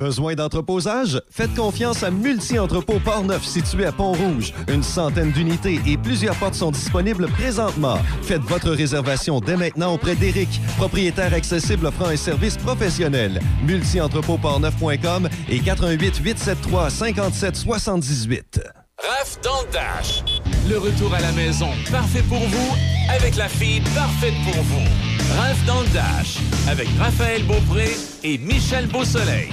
[0.00, 1.20] Besoin d'entreposage?
[1.28, 4.54] Faites confiance à Multi-Entrepôt Port-Neuf situé à Pont-Rouge.
[4.68, 7.98] Une centaine d'unités et plusieurs portes sont disponibles présentement.
[8.22, 10.48] Faites votre réservation dès maintenant auprès d'Éric,
[10.78, 13.40] propriétaire accessible offrant un service professionnel.
[13.66, 18.60] Multi-entrepôt-portneuf.com et 88 873 57 78.
[19.02, 20.24] Raph dans le Dash.
[20.70, 22.76] Le retour à la maison parfait pour vous
[23.10, 24.88] avec la fille parfaite pour vous.
[25.36, 26.38] Raph dans le Dash
[26.68, 27.90] avec Raphaël Beaupré
[28.24, 29.50] et Michel Beausoleil.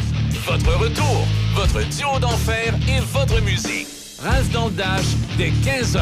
[0.47, 3.87] Votre retour, votre duo d'enfer et votre musique.
[4.21, 5.05] Raph dans le Dash
[5.37, 6.01] dès 15h.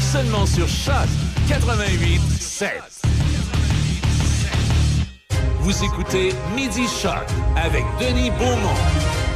[0.00, 1.06] Seulement sur Choc
[1.48, 2.70] 88 7.
[5.60, 7.12] Vous écoutez Midi Choc
[7.56, 8.74] avec Denis Beaumont.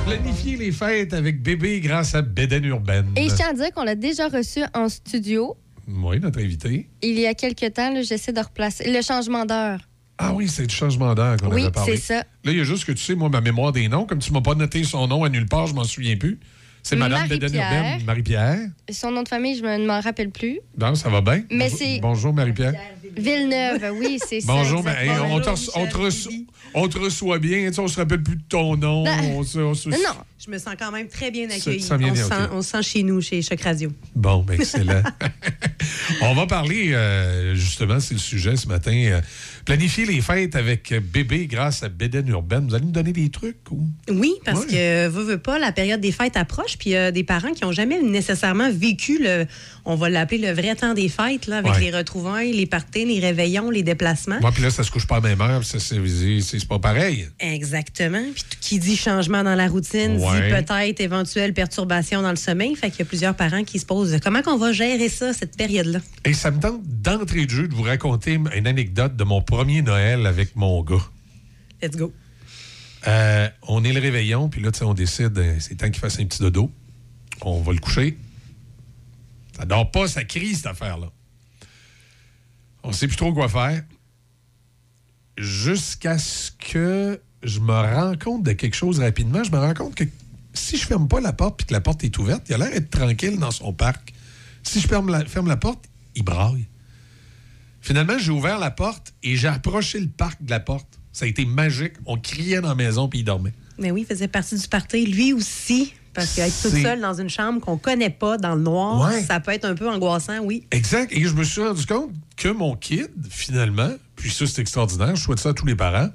[0.06, 3.06] Planifier les fêtes avec bébé grâce à Bédaine Urbaine.
[3.16, 5.56] Et je tiens à dire qu'on l'a déjà reçu en studio
[5.88, 6.88] Oui, notre invité.
[7.02, 7.94] il y a quelques temps.
[8.02, 9.78] J'essaie de replacer le changement d'heure.
[10.22, 11.96] Ah oui, c'est du changement d'air qu'on Oui, avait parlé.
[11.96, 12.18] c'est ça.
[12.44, 14.32] Là, il y a juste que tu sais, moi, ma mémoire des noms, comme tu
[14.32, 16.38] m'as pas noté son nom à nulle part, je m'en souviens plus.
[16.82, 17.52] C'est Madame Marie-Pierre.
[17.72, 18.58] Urbaine, Marie-Pierre.
[18.90, 20.60] Son nom de famille, je ne m'en rappelle plus.
[20.78, 21.42] Non, ça va bien.
[21.50, 22.74] Mais Bonjour- c'est- Bonjour, Marie-Pierre.
[23.16, 24.46] Villeneuve, oui, c'est ça.
[24.52, 27.80] Bonjour, mais hey, on, te reço- on te reço- on te reçoit bien, tu sais,
[27.80, 29.04] on se rappelle plus de ton nom.
[29.34, 29.96] On se- on se- Non,
[30.42, 31.80] je me sens quand même très bien Ça- accueillie.
[31.82, 33.92] ça vient on, bien, se sent, on se sent chez nous, chez Choc Radio.
[34.16, 35.02] Bon, ben excellent.
[36.22, 38.92] on va parler, euh, justement, c'est le sujet ce matin.
[38.94, 39.20] euh,
[39.70, 42.66] planifier les fêtes avec bébé grâce à Béden Urbaine.
[42.68, 43.86] Vous allez nous donner des trucs ou?
[44.10, 44.66] Oui, parce Ouais.
[44.66, 47.52] que, veux, veux pas, la période des fêtes approche, puis il y a des parents
[47.52, 49.46] qui n'ont jamais nécessairement vécu le,
[49.84, 51.80] on va l'appeler le vrai temps des fêtes, là, avec Ouais.
[51.82, 54.40] les retrouvailles, les parties, les réveillons, les déplacements.
[54.40, 57.28] Moi, puis là, ça se couche pas à même heure, c'est pas pareil.
[57.38, 58.24] Exactement.
[58.34, 60.48] Puis tout- qui dit changement dans la routine Ouais.
[60.48, 62.74] dit peut-être éventuelle perturbation dans le sommeil.
[62.74, 65.56] Fait qu'il y a plusieurs parents qui se posent comment qu'on va gérer ça, cette
[65.56, 66.00] période-là.
[66.24, 69.82] Et ça me tente d'entrée de jeu de vous raconter une anecdote de mon premier
[69.82, 71.06] Noël avec mon gars.
[71.82, 72.14] Let's go.
[73.06, 76.00] Euh, on est le réveillon, puis là, tu sais, on décide, euh, c'est temps qu'il
[76.00, 76.72] fasse un petit dodo.
[77.42, 78.16] On va le coucher.
[79.58, 81.08] Ça dort pas, ça crie, cette affaire-là.
[82.84, 83.82] On sait plus trop quoi faire.
[85.36, 89.44] Jusqu'à ce que je me rends compte de quelque chose rapidement.
[89.44, 90.04] Je me rends compte que
[90.54, 92.70] si je ferme pas la porte puis que la porte est ouverte, il a l'air
[92.70, 94.14] d'être tranquille dans son parc.
[94.62, 95.84] Si je ferme la, ferme la porte,
[96.14, 96.66] il braille.
[97.80, 100.98] Finalement, j'ai ouvert la porte et j'ai approché le parc de la porte.
[101.12, 101.94] Ça a été magique.
[102.06, 103.52] On criait dans la maison puis il dormait.
[103.78, 105.06] Mais oui, il faisait partie du party.
[105.06, 109.08] Lui aussi, parce qu'être toute seule dans une chambre qu'on connaît pas, dans le noir,
[109.10, 109.22] Ouais.
[109.22, 110.66] ça peut être un peu angoissant, oui.
[110.70, 111.10] Exact.
[111.12, 115.22] Et je me suis rendu compte que mon kid, finalement, puis ça, c'est extraordinaire, je
[115.22, 116.10] souhaite ça à tous les parents,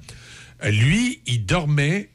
[0.64, 2.10] euh, lui, il dormait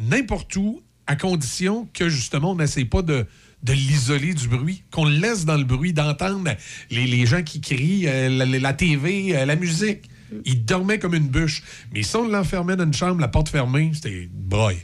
[0.00, 3.26] n'importe où, à condition que, justement, on n'essaie pas de,
[3.62, 6.50] de l'isoler du bruit, qu'on le laisse dans le bruit, d'entendre
[6.90, 10.08] les, les gens qui crient, euh, la, TV, euh, la musique.
[10.44, 11.62] Il dormait comme une bûche.
[11.92, 14.74] Mais si on l'enfermait dans une chambre, la porte fermée, c'était broye.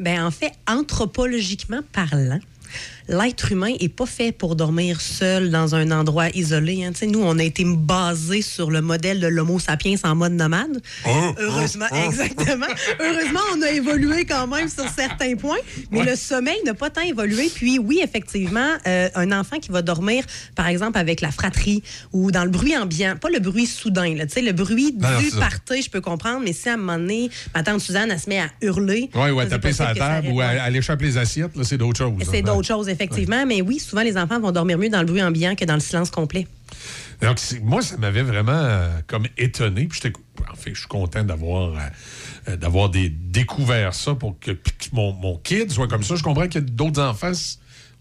[0.00, 2.40] Ben en fait, anthropologiquement parlant,
[3.08, 6.84] l'être humain est pas fait pour dormir seul dans un endroit isolé.
[6.84, 6.92] hein.
[7.06, 10.80] Nous, on a été basés sur le modèle de l'Homo sapiens en mode nomade.
[11.38, 12.66] Heureusement, exactement.
[13.00, 15.58] Heureusement, on a évolué quand même sur certains points,
[15.90, 17.50] mais le sommeil n'a pas tant évolué.
[17.54, 20.24] Puis oui, effectivement, euh, un enfant qui va dormir,
[20.54, 21.82] par exemple, avec la fratrie
[22.12, 25.82] ou dans le bruit ambiant, pas le bruit soudain, là, le bruit non, du party,
[25.82, 28.40] je peux comprendre, mais si à un moment donné, ma tante Suzanne, elle se met
[28.40, 29.10] à hurler.
[29.14, 31.78] Oui, ou à taper sa table ou à, à aller échapper les assiettes, là, c'est
[31.78, 32.12] d'autres choses.
[32.30, 32.42] C'est hein.
[32.42, 33.44] d'autres choses, effectivement.
[33.46, 35.80] Mais oui, souvent, les enfants vont dormir mieux dans le bruit ambiant que dans le
[35.80, 36.46] silence complet.
[37.22, 39.86] Donc, moi, ça m'avait vraiment euh, comme étonné.
[39.86, 40.00] Puis
[40.50, 41.78] en fait, je suis content d'avoir euh,
[42.48, 44.50] euh, d'avoir des, découvert ça pour que,
[44.92, 46.16] mon, mon kid soit comme ça.
[46.16, 47.32] Je comprends qu'il y a d'autres enfants.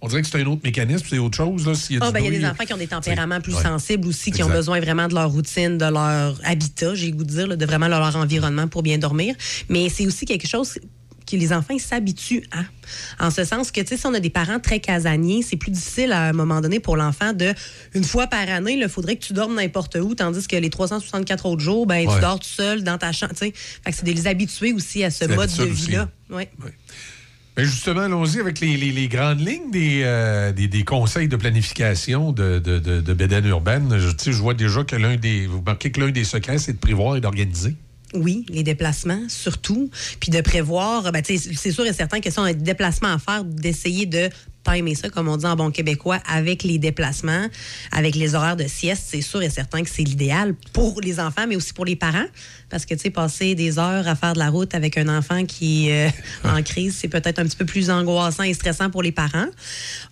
[0.02, 1.66] On dirait que c'est un autre mécanisme, c'est autre chose.
[1.66, 2.88] Là, s'il y a Ah, ben, il y a bruit, des enfants qui ont des
[2.88, 3.64] tempéraments plus Ouais.
[3.64, 7.24] sensibles aussi, qui ont besoin vraiment de leur routine, de leur habitat, j'ai le goût
[7.24, 9.34] de dire, là, de vraiment leur environnement pour bien dormir.
[9.70, 10.78] Mais c'est aussi quelque chose
[11.26, 13.26] que les enfants s'habituent à.
[13.26, 15.72] En ce sens que, tu sais, si on a des parents très casaniers, c'est plus
[15.72, 17.54] difficile à un moment donné pour l'enfant de,
[17.94, 21.46] une fois par année, il faudrait que tu dormes n'importe où, tandis que les 364
[21.46, 22.16] autres jours, ben, Ouais.
[22.16, 23.34] tu dors tout seul dans ta chambre.
[23.36, 23.58] Fait que
[23.92, 26.10] c'est de les habituer aussi à ce mode de vie-là.
[26.30, 26.50] Ouais.
[27.56, 31.36] Ben, justement, allons-y avec les, les- les grandes lignes des, euh, des, des conseils de
[31.36, 33.96] planification de, de, de, de Bédane urbaine.
[33.98, 35.46] Je vois déjà que l'un des.
[35.46, 37.76] Vous marquez que l'un des secrets, c'est de prévoir et d'organiser.
[38.14, 39.90] Oui, les déplacements, surtout.
[40.20, 43.20] Puis de prévoir, ben, c'est sûr et certain que si on a des déplacements à
[43.20, 44.30] faire, d'essayer de
[44.64, 47.48] timer ça, comme on dit en bon québécois, avec les déplacements,
[47.92, 51.46] avec les horaires de sieste, c'est sûr et certain que c'est l'idéal pour les enfants,
[51.48, 52.26] mais aussi pour les parents.
[52.70, 55.46] Parce que, tu sais, passer des heures à faire de la route avec un enfant
[55.46, 56.10] qui est euh,
[56.50, 59.46] en crise, c'est peut-être un petit peu plus angoissant et stressant pour les parents.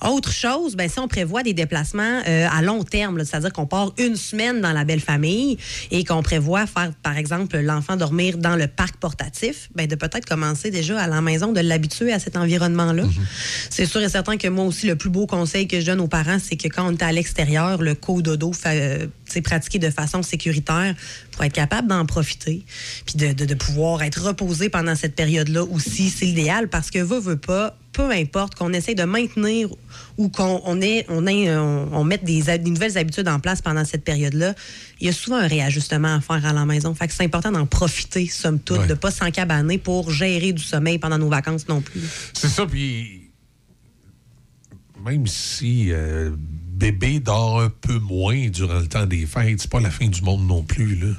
[0.06, 3.94] Autre chose, ben, si on prévoit des déplacements euh, à long terme, c'est-à-dire qu'on part
[3.98, 5.58] une semaine dans la belle famille
[5.90, 10.26] et qu'on prévoit faire, par exemple, l'enfant dormir dans le parc portatif, ben, de peut-être
[10.26, 13.04] commencer déjà à la maison, de l'habituer à cet environnement-là.
[13.70, 16.08] C'est sûr et certain que moi aussi, le plus beau conseil que je donne aux
[16.08, 20.24] parents, c'est que quand on est à l'extérieur, le co-dodo, euh, c'est pratiqué de façon
[20.24, 20.96] sécuritaire
[21.32, 22.64] pour être capable d'en profiter,
[23.06, 27.00] puis de, de- de pouvoir être reposé pendant cette période-là aussi, c'est l'idéal parce que
[27.00, 29.70] veut, veut pas, peu importe qu'on essaie de maintenir
[30.18, 33.86] ou qu'on on ait, on, ait, on, on mette des, nouvelles habitudes en place pendant
[33.86, 34.54] cette période-là,
[35.00, 36.94] il y a souvent un réajustement à faire à la maison.
[36.94, 38.88] Fait que c'est important d'en profiter, somme toute, Ouais.
[38.88, 42.02] de pas s'encabaner pour gérer du sommeil pendant nos vacances non plus.
[42.34, 43.21] C'est ça, puis
[45.04, 46.32] même si euh,
[46.82, 50.24] bébé dort un peu moins durant le temps des fêtes, c'est pas la fin du
[50.24, 50.96] monde non plus.
[50.96, 51.10] Là.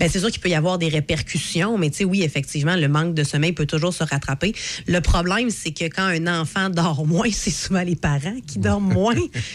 [0.00, 2.88] Ben, c'est sûr qu'il peut y avoir des répercussions, mais tu sais, oui, effectivement, le
[2.88, 4.52] manque de sommeil peut toujours se rattraper.
[4.88, 8.92] Le problème, c'est que quand un enfant dort moins, c'est souvent les parents qui dorment
[8.92, 9.14] moins.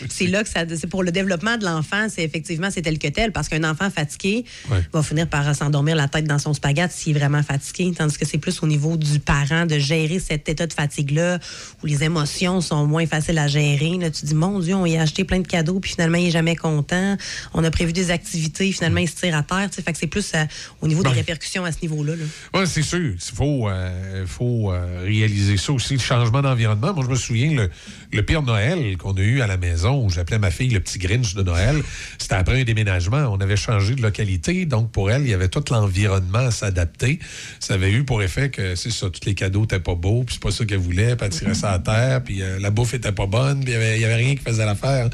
[0.09, 0.63] c'est là que ça.
[0.67, 3.89] C'est pour le développement de l'enfant, c'est effectivement, c'est tel que tel, parce qu'un enfant
[3.89, 4.45] fatigué
[4.93, 8.25] va finir par s'endormir la tête dans son spaghette s'il est vraiment fatigué, tandis que
[8.25, 11.39] c'est plus au niveau du parent de gérer cet état de fatigue-là,
[11.83, 13.97] où les émotions sont moins faciles à gérer.
[13.97, 16.27] Là, tu dis, mon Dieu, on y a acheté plein de cadeaux, puis finalement, il
[16.27, 17.17] est jamais content.
[17.53, 19.69] On a prévu des activités, finalement, il se tire à terre.
[19.71, 20.45] Fait que c'est plus euh,
[20.81, 22.13] au niveau des répercussions à ce niveau-là.
[22.53, 23.13] Oui, c'est sûr.
[23.13, 26.93] Il faut, euh, faut euh, réaliser ça aussi, le changement d'environnement.
[26.93, 27.69] Moi, je me souviens, le,
[28.11, 30.99] le pire Noël qu'on a eu à la maison, où j'appelais ma fille le petit
[30.99, 31.81] Grinch de Noël,
[32.19, 33.29] c'était après un déménagement.
[33.31, 37.19] On avait changé de localité, donc pour elle, il y avait tout l'environnement à s'adapter.
[37.59, 40.35] Ça avait eu pour effet que, c'est ça, tous les cadeaux n'étaient pas beaux, puis
[40.35, 43.11] c'est pas ça qu'elle voulait, puis elle tirait ça à terre, puis la bouffe était
[43.11, 45.09] pas bonne, puis il n'y avait, rien qui faisait l'affaire.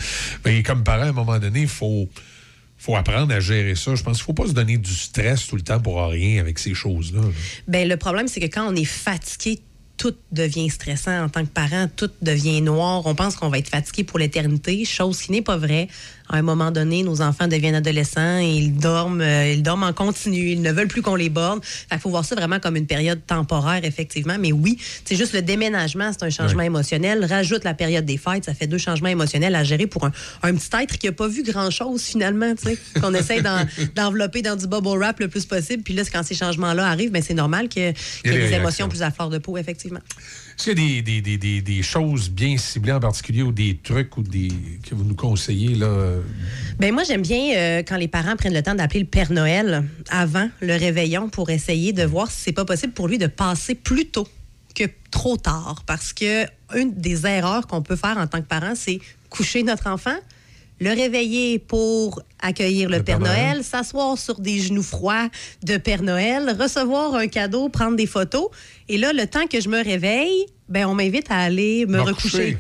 [0.46, 2.08] Mais comme parent, à un moment donné, il faut
[2.78, 3.96] faut apprendre à gérer ça.
[3.96, 6.42] Je pense qu'il ne faut pas se donner du stress tout le temps pour rien
[6.42, 7.22] avec ces choses-là.
[7.66, 9.62] Ben, le problème, c'est que quand on est fatigué,
[9.96, 13.06] tout devient stressant en tant que parent, tout devient noir.
[13.06, 15.88] On pense qu'on va être fatigué pour l'éternité, chose qui n'est pas vraie
[16.30, 19.94] à un moment donné, nos enfants deviennent adolescents et ils dorment, euh, ils dorment en
[19.94, 20.52] continu.
[20.52, 21.62] Ils ne veulent plus qu'on les borde.
[21.92, 24.36] Il faut voir ça vraiment comme une période temporaire, effectivement.
[24.40, 27.26] Mais oui, c'est juste le déménagement, c'est un changement émotionnel.
[27.26, 30.12] Rajoute la période des fêtes, ça fait deux changements émotionnels à gérer pour un,
[30.54, 32.54] petit être qui n'a pas vu grand-chose, finalement,
[33.02, 33.42] qu'on essaie
[33.96, 35.84] d'envelopper dans du bubble wrap le plus possible.
[35.84, 37.94] Puis là, quand ces changements-là arrivent, ben, c'est normal qu'il y ait
[38.24, 40.02] des émotions plus à fleur de peau, effectivement.
[40.58, 45.04] Est-ce qu'il y a des, choses bien ciblées en particulier ou des trucs que vous
[45.04, 45.76] nous conseillez?
[45.76, 46.18] Là?
[46.80, 49.86] Ben moi, j'aime bien euh, quand les parents prennent le temps d'appeler le Père Noël
[50.10, 53.76] avant le réveillon pour essayer de voir si c'est pas possible pour lui de passer
[53.76, 54.28] plus tôt
[54.76, 55.84] que trop tard.
[55.86, 56.46] Parce que
[56.76, 59.00] une des erreurs qu'on peut faire en tant que parent, c'est
[59.30, 60.16] coucher notre enfant
[60.84, 65.30] le réveiller pour accueillir le, Père, Noël, s'asseoir sur des genoux froids
[65.64, 68.50] de Père Noël, recevoir un cadeau, prendre des photos.
[68.90, 72.58] Et là, le temps que je me réveille, ben, on m'invite à aller me, recoucher.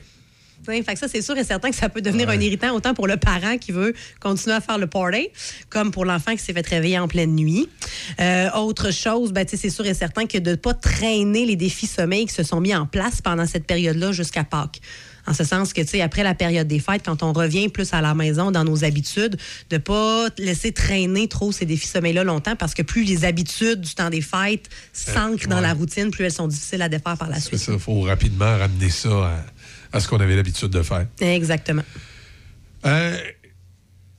[0.65, 3.07] Fait que ça, c'est sûr et certain que ça peut devenir un irritant autant pour
[3.07, 5.27] le parent qui veut continuer à faire le party,
[5.69, 7.67] comme pour l'enfant qui s'est fait réveiller en pleine nuit.
[8.21, 11.87] Euh, autre chose, ben, c'est sûr et certain que de ne pas traîner les défis
[11.87, 14.79] sommeil qui se sont mis en place pendant cette période-là jusqu'à Pâques.
[15.25, 17.93] En ce sens que, tu sais, après la période des fêtes, quand on revient plus
[17.93, 19.37] à la maison dans nos habitudes,
[19.69, 23.95] de pas laisser traîner trop ces défis sommeil-là longtemps parce que plus les habitudes du
[23.95, 27.39] temps des fêtes s'ancrent dans la routine, plus elles sont difficiles à défaire par la
[27.39, 27.63] suite.
[27.67, 29.43] Il faut rapidement ramener ça
[29.91, 31.07] à, ce qu'on avait l'habitude de faire.
[31.21, 31.83] Exactement.
[32.85, 33.17] Euh,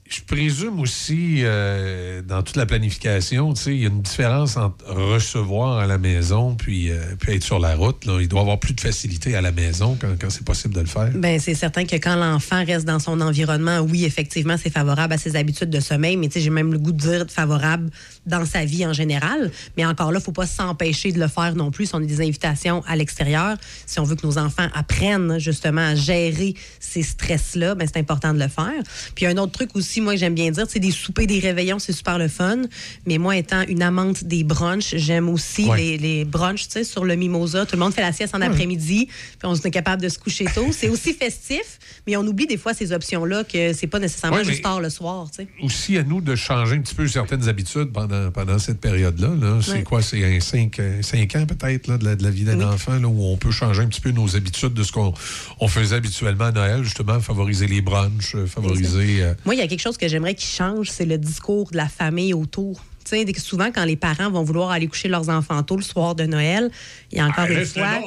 [0.07, 5.79] je présume aussi, euh, dans toute la planification, il y a une différence entre recevoir
[5.79, 8.07] à la maison puis, euh, puis être sur la route.
[8.21, 10.87] Il doit avoir plus de facilité à la maison quand, quand c'est possible de le
[10.87, 11.11] faire.
[11.15, 15.19] Bien, c'est certain que quand l'enfant reste dans son environnement, oui, effectivement, c'est favorable à
[15.19, 17.89] ses habitudes de sommeil, mais j'ai même le goût de dire favorable
[18.27, 19.51] dans sa vie en général.
[19.79, 21.99] Mais encore là, il ne faut pas s'empêcher de le faire non plus si on
[21.99, 23.57] a des invitations à l'extérieur.
[23.87, 28.35] Si on veut que nos enfants apprennent justement à gérer ces stress-là, ben, c'est important
[28.35, 28.83] de le faire.
[29.15, 31.93] Puis un autre truc aussi, moi, j'aime bien dire, c'est des soupers, des réveillons, c'est
[31.93, 32.63] super le fun.
[33.07, 37.05] Mais moi, étant une amante des brunchs, j'aime aussi les, les brunchs, tu sais, sur
[37.05, 37.67] le mimosa.
[37.67, 40.47] Tout le monde fait la sieste en après-midi, puis on est capable de se coucher
[40.55, 40.67] tôt.
[40.73, 44.63] C'est aussi festif, mais on oublie des fois ces options-là que c'est pas nécessairement juste
[44.63, 45.49] tard le soir, tu sais.
[45.63, 49.31] Aussi à nous de changer un petit peu certaines habitudes pendant, pendant cette période-là.
[49.63, 50.03] c'est quoi?
[50.03, 53.37] C'est un 5, ans peut-être de, la, de la vie d'un enfant là, où on
[53.37, 55.15] peut changer un petit peu nos habitudes de ce qu'on
[55.61, 59.23] on faisait habituellement à Noël, justement, favoriser les brunchs, favoriser...
[59.23, 61.77] Euh, moi, il y a quelque chose que j'aimerais qu'il change, c'est le discours de
[61.77, 62.83] la famille autour.
[63.05, 66.25] sais, souvent, quand les parents vont vouloir aller coucher leurs enfants tôt le soir de
[66.25, 66.71] Noël,
[67.13, 68.01] il y a encore une fois.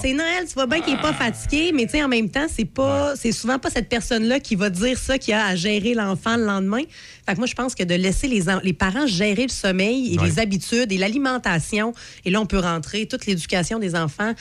[0.00, 3.16] C'est Noël, tu vois bien qu'il n'est pas fatigué, mais en même temps, c'est pas,
[3.16, 6.44] c'est souvent pas cette personne-là qui va dire ça, qui a à gérer l'enfant le
[6.44, 6.82] lendemain.
[7.26, 10.18] Fait que moi, je pense que de laisser les, les parents gérer le sommeil et
[10.18, 11.92] les habitudes et l'alimentation,
[12.24, 14.34] et là, on peut rentrer toute l'éducation des enfants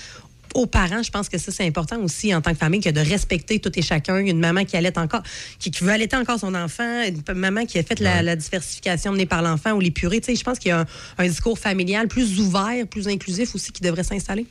[0.58, 3.00] aux parents, je pense que ça, c'est important aussi en tant que famille, que de
[3.00, 4.18] respecter tout et chacun.
[4.18, 5.22] Une maman qui allait encore,
[5.60, 9.44] qui, veut allaiter encore son enfant, une maman qui a fait la, diversification menée par
[9.44, 10.20] l'enfant ou les purées.
[10.20, 10.86] Tu sais, je pense qu'il y a
[11.18, 14.48] un, discours familial plus ouvert, plus inclusif aussi qui devrait s'installer.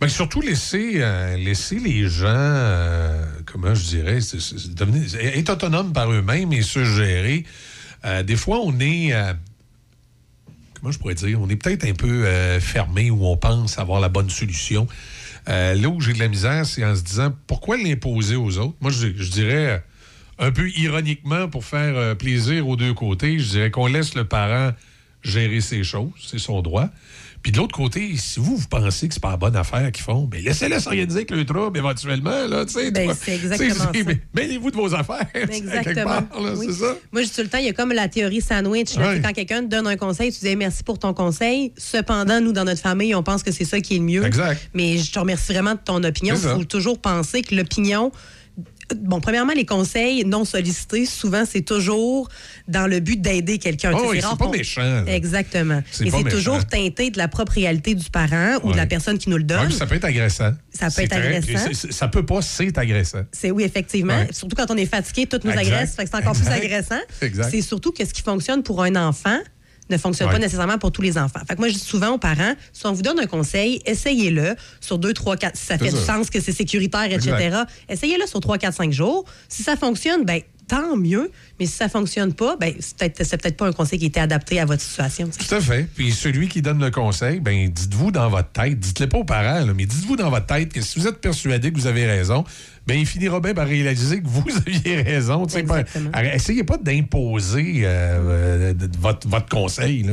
[0.00, 4.20] Bien, surtout laisser, euh, laisser les gens, euh, comment je dirais,
[5.34, 7.44] être autonomes par eux-mêmes et se gérer.
[8.04, 9.12] Euh, des fois, on est
[10.74, 12.24] comment je pourrais dire, on est peut-être un peu
[12.60, 14.86] fermé où on pense avoir la bonne solution.
[15.48, 18.76] Euh, là où j'ai de la misère, c'est en se disant pourquoi l'imposer aux autres?
[18.80, 19.78] Moi, je, dirais euh,
[20.38, 24.24] un peu ironiquement pour faire euh, plaisir aux deux côtés, je dirais qu'on laisse le
[24.24, 24.72] parent
[25.22, 26.88] gérer ses choses, c'est son droit.
[27.42, 30.04] Puis de l'autre côté, si vous, vous pensez que c'est pas la bonne affaire qu'ils
[30.04, 32.46] font, ben laissez-les s'organiser avec le trouble éventuellement.
[32.46, 33.90] Là, Ben, c'est exactement ça.
[34.06, 35.26] mais Mêlez-vous de vos affaires.
[35.34, 36.22] Exactement.
[36.22, 36.66] part, là, Oui.
[36.68, 36.96] C'est ça?
[37.12, 38.94] Moi, je dis tout le temps, il y a comme la théorie sandwich.
[38.96, 39.14] là, Ouais.
[39.16, 41.72] c'est Quand quelqu'un te donne un conseil, tu dis merci pour ton conseil.
[41.76, 44.24] Cependant, nous, dans notre famille, on pense que c'est ça qui est le mieux.
[44.24, 44.60] Exact.
[44.74, 46.34] Mais je te remercie vraiment de ton opinion.
[46.34, 48.12] Il faut toujours penser que l'opinion.
[48.96, 52.28] Bon, premièrement, les conseils non sollicités, souvent, c'est toujours
[52.68, 53.92] dans le but d'aider quelqu'un.
[53.94, 55.04] Oh c'est pas méchant.
[55.06, 55.82] Exactement.
[55.90, 59.18] C'est Et c'est toujours teinté de la propre réalité du parent ou de la personne
[59.18, 59.70] qui nous le donne.
[59.70, 60.52] ça peut être agressant.
[60.72, 61.70] Ça peut être très- agressant.
[61.90, 63.22] Ça peut pas, c'est agressant.
[63.32, 64.14] C'est oui, effectivement.
[64.18, 64.28] Ouais.
[64.32, 65.66] Surtout quand on est fatigué, tout nous Exact.
[65.66, 65.94] agresse.
[65.94, 67.00] Fait que c'est encore plus agressant.
[67.20, 67.48] Exact.
[67.50, 69.38] C'est surtout que ce qui fonctionne pour un enfant
[69.90, 71.40] ne fonctionne pas nécessairement pour tous les enfants.
[71.46, 74.54] Fait que moi, je dis souvent aux parents, si on vous donne un conseil, essayez-le
[74.80, 77.62] sur 2, 3, 4, si ça fait du sens, que c'est sécuritaire, etc.
[77.88, 79.24] Essayez-le sur 3, 4, 5 jours.
[79.48, 81.30] Si ça fonctionne, ben tant mieux.
[81.58, 82.96] Mais si ça fonctionne pas, ben c'est
[83.40, 85.28] peut-être pas un conseil qui était adapté à votre situation.
[85.28, 85.88] Tout à fait.
[85.96, 89.64] Puis celui qui donne le conseil, ben dites-vous dans votre tête, dites-le pas aux parents,
[89.64, 92.44] là, mais dites-vous dans votre tête que si vous êtes persuadé que vous avez raison,
[92.86, 95.46] ben il finira bien par réaliser que vous aviez raison.
[95.66, 95.84] Ben,
[96.32, 100.04] essayez pas d'imposer euh, euh, votre, votre conseil.
[100.04, 100.12] là.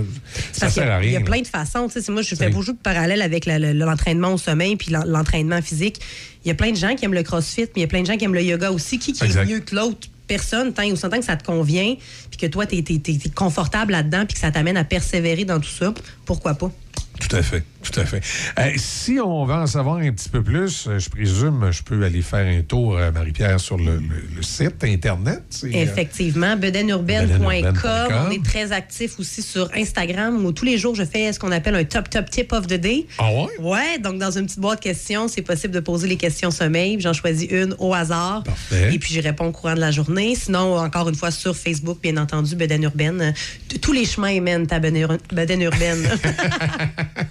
[0.52, 1.10] Ça sert à rien.
[1.10, 1.88] Il y a plein de façons.
[2.10, 6.00] Moi, je fais beaucoup de parallèles avec l'entraînement au sommeil puis l'en- l'entraînement physique.
[6.44, 8.02] Il y a plein de gens qui aiment le crossfit, mais il y a plein
[8.02, 9.00] de gens qui aiment le yoga aussi.
[9.00, 11.96] Qui, qui est mieux que l'autre personne, tant aussi longtemps que ça te convient,
[12.30, 15.70] puis que toi, tu es, confortable là-dedans, puis que ça t'amène à persévérer dans tout
[15.70, 15.94] ça,
[16.26, 16.72] pourquoi pas?
[17.20, 18.22] Tout à fait, tout à fait.
[18.60, 22.04] Euh, si on va en savoir un petit peu plus, euh, je présume, je peux
[22.04, 24.02] aller faire un tour, euh, Marie-Pierre, sur le, le-
[24.36, 25.44] le site Internet.
[25.64, 28.26] euh, Effectivement, bedenurbaine.com.
[28.28, 31.52] On est très actifs aussi sur Instagram où tous les jours, je fais ce qu'on
[31.52, 33.06] appelle un top, top tip of the day.
[33.18, 33.48] Ah ouais?
[33.60, 36.98] Ouais, donc dans une petite boîte questions, c'est possible de poser les questions sommeil.
[37.00, 38.44] J'en choisis une au hasard.
[38.44, 38.94] Parfait.
[38.94, 40.36] Et puis j'y réponds au courant de la journée.
[40.36, 43.34] Sinon, encore une fois, sur Facebook, bien entendu, Beden Urbaine.
[43.82, 46.08] Tous les chemins mènent à Beden Ur- Beden Urbaine.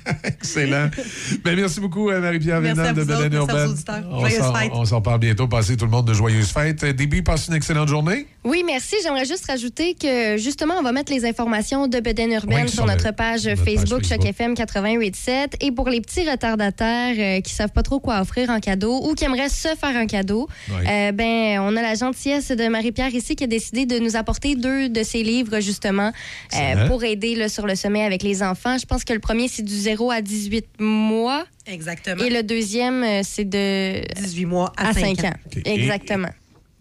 [0.45, 0.91] Excellent.
[1.45, 3.69] Ben, merci beaucoup, euh, Marie-Pierre Vénal de aux Urbaine.
[3.71, 4.03] auditeurs.
[4.11, 4.71] On Joyeuses s'en- fêtes.
[4.73, 5.49] On s'en parle bientôt.
[5.49, 6.85] Passez tout le monde de joyeuses fêtes.
[6.85, 8.27] Euh, Déby, passe une excellente journée.
[8.45, 8.95] Oui, merci.
[9.03, 12.75] J'aimerais juste rajouter que justement, on va mettre les informations de Beden Urbaine Oui, sur
[12.79, 14.05] sur notre le- page notre page Facebook.
[14.05, 15.55] Choc FM 88.7.
[15.61, 19.15] Et pour les petits retardataires euh, qui savent pas trop quoi offrir en cadeau ou
[19.15, 20.77] qui aimeraient se faire un cadeau, Oui.
[20.87, 24.55] euh, ben on a la gentillesse de Marie-Pierre ici qui a décidé de nous apporter
[24.57, 26.89] deux de ses livres justement euh, Excellent.
[26.89, 28.77] pour aider là, sur le sommet avec les enfants.
[28.79, 31.45] Je pense que le premier c'est du 0 à 18 mois.
[31.67, 32.23] Exactement.
[32.25, 35.29] Et le deuxième euh, c'est de 18 mois à, à 5 5 ans.
[35.29, 35.61] ans.
[35.65, 36.31] Exactement.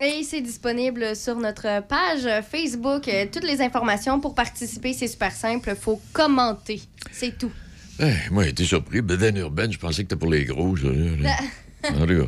[0.01, 3.07] Et c'est disponible sur notre page Facebook.
[3.07, 5.75] Euh, Toutes les informations pour participer, c'est super simple.
[5.79, 6.81] faut commenter.
[7.11, 7.51] C'est tout.
[7.99, 9.01] Eh, moi, j'ai été surpris.
[9.01, 10.75] Beden urbaine, je pensais que c'était pour les gros.
[10.75, 11.35] ça, là, là.
[12.01, 12.27] En tout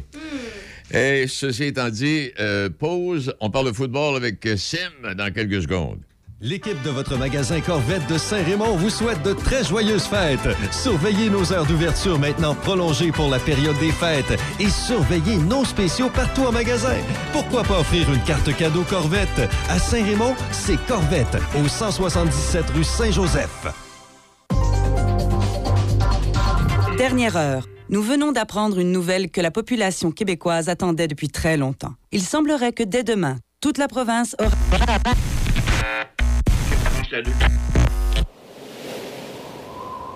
[0.91, 0.97] cas.
[0.97, 3.33] Et ceci étant dit, euh, pause.
[3.41, 5.99] On parle de football avec Sim dans quelques secondes.
[6.41, 10.49] L'équipe de votre magasin Corvette de Saint-Raymond vous souhaite de très joyeuses fêtes.
[10.69, 16.09] Surveillez nos heures d'ouverture maintenant prolongées pour la période des fêtes et surveillez nos spéciaux
[16.09, 16.97] partout en magasin.
[17.31, 19.49] Pourquoi pas offrir une carte cadeau Corvette?
[19.69, 23.67] À Saint-Raymond, c'est Corvette, au 177 rue Saint-Joseph.
[26.97, 27.65] Dernière heure.
[27.89, 31.93] Nous venons d'apprendre une nouvelle que la population québécoise attendait depuis très longtemps.
[32.11, 34.51] Il semblerait que dès demain, toute la province aura...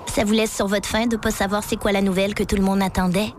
[0.08, 2.56] Ça vous laisse sur votre faim de pas savoir c'est quoi la nouvelle que tout
[2.56, 3.34] le monde attendait?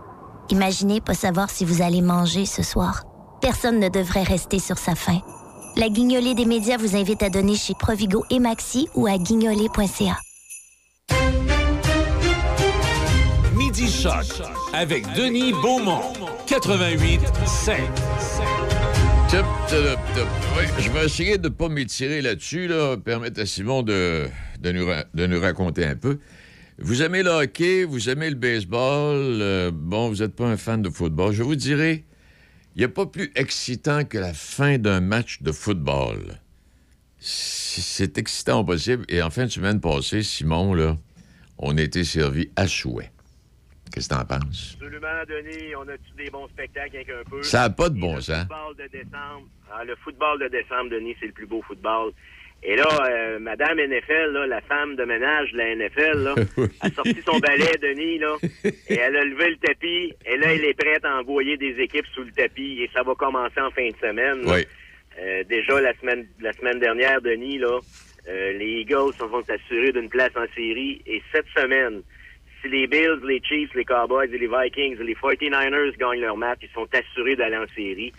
[0.50, 3.02] Imaginez pas savoir si vous allez manger ce soir.
[3.40, 5.20] Personne ne devrait rester sur sa faim.
[5.76, 10.18] La guignolée des médias vous invite à donner chez Provigo et Maxi ou à guignolée.ca.
[13.54, 14.42] Midi Choc
[14.72, 16.00] avec Denis Beaumont.
[16.46, 17.76] 88 5.
[19.32, 24.28] Je vais essayer de ne pas m'étirer là-dessus, là, permettre à Simon de,
[24.64, 26.18] nous, raconter un peu.
[26.78, 30.82] Vous aimez le hockey, vous aimez le baseball, euh, bon, vous n'êtes pas un fan
[30.82, 31.32] de football.
[31.32, 32.04] Je vous dirais,
[32.74, 36.40] il n'y a pas plus excitant que la fin d'un match de football.
[37.20, 39.04] C'est excitant possible.
[39.08, 40.98] Et en fin de semaine passée, Simon, là,
[41.58, 43.12] on a été servi à souhait.
[43.92, 44.76] Qu'est-ce que t'en penses?
[44.80, 45.74] Absolument, Denis.
[45.76, 47.42] On a-tu des bons spectacles avec un peu?
[47.42, 48.40] Ça a pas de bon le sens.
[48.40, 49.46] Football de décembre.
[49.72, 52.12] Ah, le football de décembre, Denis, c'est le plus beau football.
[52.62, 56.34] Et là, euh, Madame NFL, là, la femme de ménage de la NFL, là,
[56.80, 60.12] a sorti son balai, Denis, là, et elle a levé le tapis.
[60.26, 62.82] Et là, elle est prête à envoyer des équipes sous le tapis.
[62.82, 64.42] Et ça va commencer en fin de semaine.
[64.44, 64.66] Oui.
[65.18, 67.78] Euh, déjà, la semaine, la semaine dernière, Denis, là,
[68.28, 71.00] euh, les Eagles se sont assurés d'une place en série.
[71.06, 72.02] Et cette semaine,
[72.62, 76.36] si les Bills, les Chiefs, les Cowboys et les Vikings et les 49ers gagnent leur
[76.36, 78.12] match, ils sont assurés d'aller en série.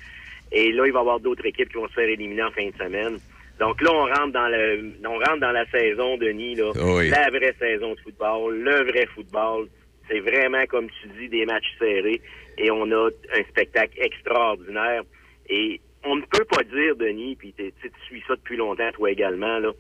[0.52, 2.68] Et là, il va y avoir d'autres équipes qui vont se faire éliminer en fin
[2.68, 3.18] de semaine.
[3.60, 6.72] Donc là, on rentre dans le, on rentre dans la saison, Denis, là.
[6.76, 7.10] Oui.
[7.10, 9.68] La vraie saison de football, le vrai football.
[10.10, 12.22] C'est vraiment, comme tu dis, des matchs serrés
[12.58, 15.04] et on a un spectacle extraordinaire.
[15.50, 17.72] Et on ne peut pas dire, Denis, puis tu
[18.08, 19.72] suis ça depuis longtemps, toi également, là.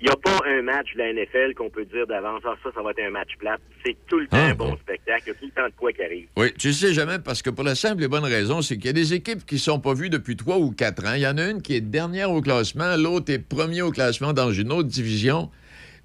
[0.00, 2.70] Il n'y a pas un match de la NFL qu'on peut dire d'avance, ah, ça,
[2.72, 3.60] ça va être un match plate.
[3.84, 4.76] C'est tout le temps Ah, un bon bon.
[4.76, 5.22] spectacle.
[5.26, 6.26] Il y a tout le temps de quoi qui arrive.
[6.36, 8.90] Oui, tu sais jamais, parce que pour la simple et bonne raison, c'est qu'il y
[8.90, 11.14] a des équipes qui sont pas vues depuis trois ou quatre ans.
[11.14, 14.32] Il y en a une qui est dernière au classement, l'autre est premier au classement
[14.32, 15.50] dans une autre division.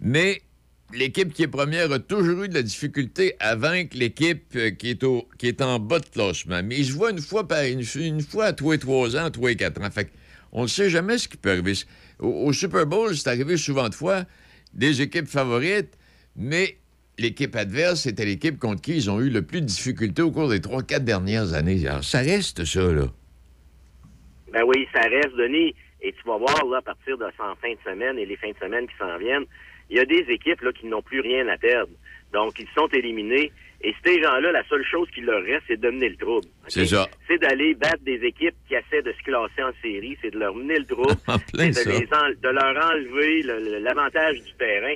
[0.02, 0.42] Mais
[0.96, 4.90] l'équipe qui est première a toujours eu de la difficulté à vaincre l'équipe euh, qui,
[4.90, 6.62] est au- qui est en bas de classement.
[6.64, 9.30] Mais ils se voient une fois, par, une, une fois à tous et trois ans,
[9.30, 9.90] tous et quatre ans.
[9.92, 10.10] Fait
[10.54, 11.74] on ne sait jamais ce qui peut arriver.
[12.20, 14.24] Au, Super Bowl, c'est arrivé souvent de fois,
[14.74, 15.98] des équipes favorites,
[16.36, 16.78] mais
[17.18, 20.50] l'équipe adverse, c'était l'équipe contre qui ils ont eu le plus de difficultés au cours
[20.50, 21.86] des trois, quatre dernières années.
[21.88, 23.08] Alors, ça reste ça, là.
[24.52, 25.74] Ben oui, ça reste, Denis.
[26.02, 28.58] Et tu vas voir, là, à partir de fin de semaine et les fins de
[28.58, 29.46] semaine qui s'en viennent,
[29.90, 31.92] il y a des équipes, là, qui n'ont plus rien à perdre.
[32.32, 33.52] Donc, ils sont éliminés.
[33.86, 36.48] Et ces gens-là, la seule chose qui leur reste, c'est de mener le trouble.
[36.70, 37.06] C'est ça.
[37.28, 40.18] C'est d'aller battre des équipes qui essaient de se classer en série.
[40.22, 41.12] C'est de leur mener le trouble.
[41.28, 44.96] En plein c'est de, les en- de leur enlever le- le- l'avantage du terrain.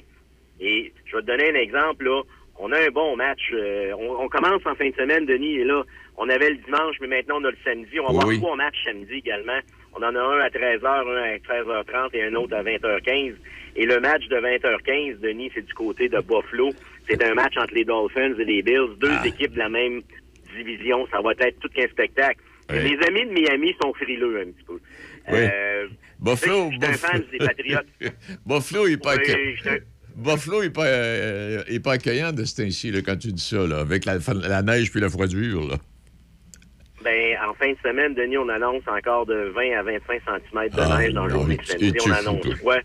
[0.61, 2.21] Et je vais te donner un exemple, là.
[2.59, 3.41] On a un bon match.
[3.53, 5.83] euh, on, on commence en fin de semaine, Denis, et là,
[6.17, 7.99] on avait le dimanche, mais maintenant on a le samedi.
[7.99, 8.17] On va Oui.
[8.35, 9.59] avoir trois matchs samedi également.
[9.93, 13.33] On en a un à 13h, un à 13h30 et un autre à 20h15.
[13.75, 16.71] Et le match de 20h15, Denis, c'est du côté de Buffalo.
[17.09, 19.25] C'est un match entre les Dolphins et les Bills, deux Ah.
[19.27, 20.01] équipes de la même
[20.55, 21.07] division.
[21.11, 22.39] Ça va être tout qu'un spectacle.
[22.69, 22.75] Oui.
[22.79, 24.79] Les amis de Miami sont frileux un petit peu.
[25.29, 25.39] Oui.
[25.39, 25.87] Euh,
[26.19, 27.87] Buffalo, tu sais, je suis un fan des Patriotes.
[28.45, 29.77] Buffalo, il est pas, Oui, accue- je suis un-
[30.15, 33.65] Buffalo est pas, euh, est pas accueillant de ce temps-ci, là, quand tu dis ça,
[33.67, 35.67] là, avec la, la neige puis la froidure.
[35.69, 35.75] Là.
[37.03, 40.79] Ben, en fin de semaine, Denis, on annonce encore de 20 à 25 cm de
[40.81, 41.93] Ah, neige dans samedi.
[41.93, 42.79] tu On fou, annonce quoi?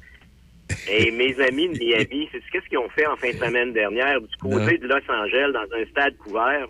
[0.90, 4.20] Et mes amis de Miami, c'est qu'est-ce qu'ils ont fait en fin de semaine dernière
[4.20, 6.68] du côté de Los Angeles, dans un stade couvert?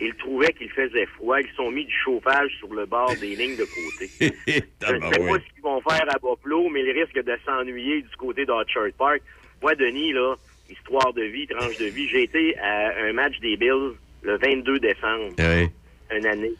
[0.00, 1.40] Ils trouvaient qu'il faisait froid.
[1.40, 4.10] Ils se sont mis du chauffage sur le bord des lignes de côté.
[4.48, 8.02] Je ne sais pas ce qu'ils vont faire à Buffalo, mais ils risquent de s'ennuyer
[8.02, 9.22] du côté d'Orchard Park.
[9.62, 10.34] Moi, Denis, là,
[10.68, 13.92] histoire de vie, tranche de vie, j'ai été à un match des Bills
[14.22, 15.68] le 22 décembre, Oui.
[16.16, 16.52] une année,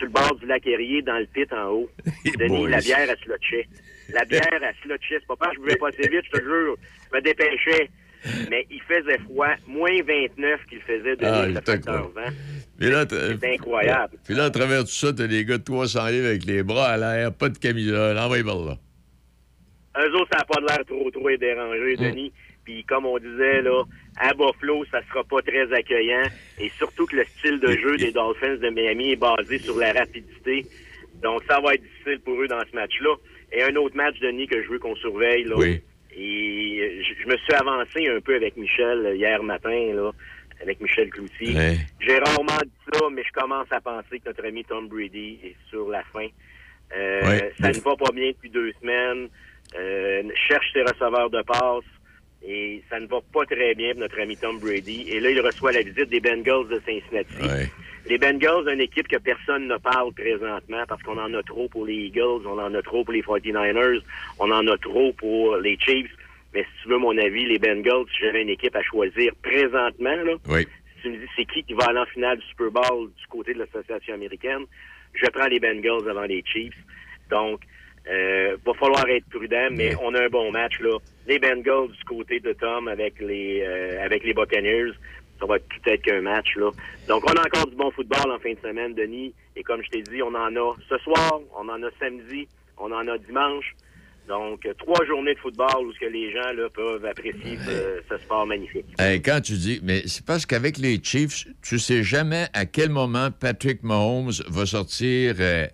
[0.00, 1.90] sur le bord du lac Erie, dans le pit en haut.
[2.38, 2.68] Denis, boys.
[2.70, 3.68] la bière, elle slotchait.
[4.12, 5.18] La bière, elle slotchait.
[5.20, 6.76] C'est pas parce que je buvais pas assez vite, je te jure.
[7.10, 7.90] Je me dépêchais.
[8.50, 9.54] Mais il faisait froid.
[9.66, 11.46] Moins 29 qu'il faisait de Ah,
[12.78, 14.16] C'est incroyable.
[14.24, 16.88] Puis là, à travers tout ça, t'as des gars de 300 livres avec les bras
[16.88, 18.18] à l'air, pas de camisole.
[18.18, 18.76] Envoyez par là.
[19.98, 22.32] Eux autres, ça n'a pas l'air trop, trop dérangé, Denis.
[22.70, 23.82] Puis comme on disait, là,
[24.16, 26.22] à Buffalo, ça sera pas très accueillant.
[26.60, 29.92] Et surtout que le style de jeu des Dolphins de Miami est basé sur la
[29.92, 30.66] rapidité.
[31.20, 33.14] Donc, ça va être difficile pour eux dans ce match-là.
[33.52, 35.56] Et un autre match, Denis, que je veux qu'on surveille, là.
[35.56, 35.80] Oui.
[36.16, 40.12] Et je, je me suis avancé un peu avec Michel hier matin, là,
[40.62, 41.54] avec Michel Cloutier.
[41.56, 41.76] Ouais.
[42.00, 45.56] J'ai rarement dit ça, mais je commence à penser que notre ami Tom Brady est
[45.70, 46.26] sur la fin.
[46.96, 47.52] Euh, Ouais.
[47.60, 49.28] Ça ne va pas bien depuis deux semaines.
[49.76, 51.84] Euh, cherche ses receveurs de passe.
[52.46, 55.06] Et ça ne va pas très bien pour notre ami Tom Brady.
[55.10, 57.42] Et là, il reçoit la visite des Bengals de Cincinnati.
[57.42, 57.68] Ouais.
[58.06, 61.84] Les Bengals, une équipe que personne ne parle présentement parce qu'on en a trop pour
[61.84, 64.00] les Eagles, on en a trop pour les 49ers,
[64.38, 66.10] on en a trop pour les Chiefs.
[66.54, 70.16] Mais si tu veux mon avis, les Bengals, si j'avais une équipe à choisir présentement,
[70.16, 70.66] là, Oui.
[70.96, 73.26] si tu me dis c'est qui qui va aller en finale du Super Bowl du
[73.28, 74.64] côté de l'association américaine,
[75.12, 76.74] je prends les Bengals avant les Chiefs.
[77.30, 77.60] Donc,
[78.08, 80.98] euh, va falloir être prudent, mais on a un bon match là.
[81.26, 84.92] Les Bengals du côté de Tom avec les euh, avec les Buccaneers,
[85.38, 86.70] ça va être peut-être qu'un match là.
[87.08, 89.32] Donc, on a encore du bon football en fin de semaine, Denis.
[89.56, 92.48] Et comme je t'ai dit, on en a ce soir, on en a samedi,
[92.78, 93.74] on en a dimanche.
[94.28, 98.16] Donc, trois journées de football où ce que les gens là, peuvent apprécier ce, ce
[98.18, 98.86] sport magnifique.
[98.98, 102.90] Hey, quand tu dis, mais c'est parce qu'avec les Chiefs, tu sais jamais à quel
[102.90, 105.66] moment Patrick Mahomes va sortir euh,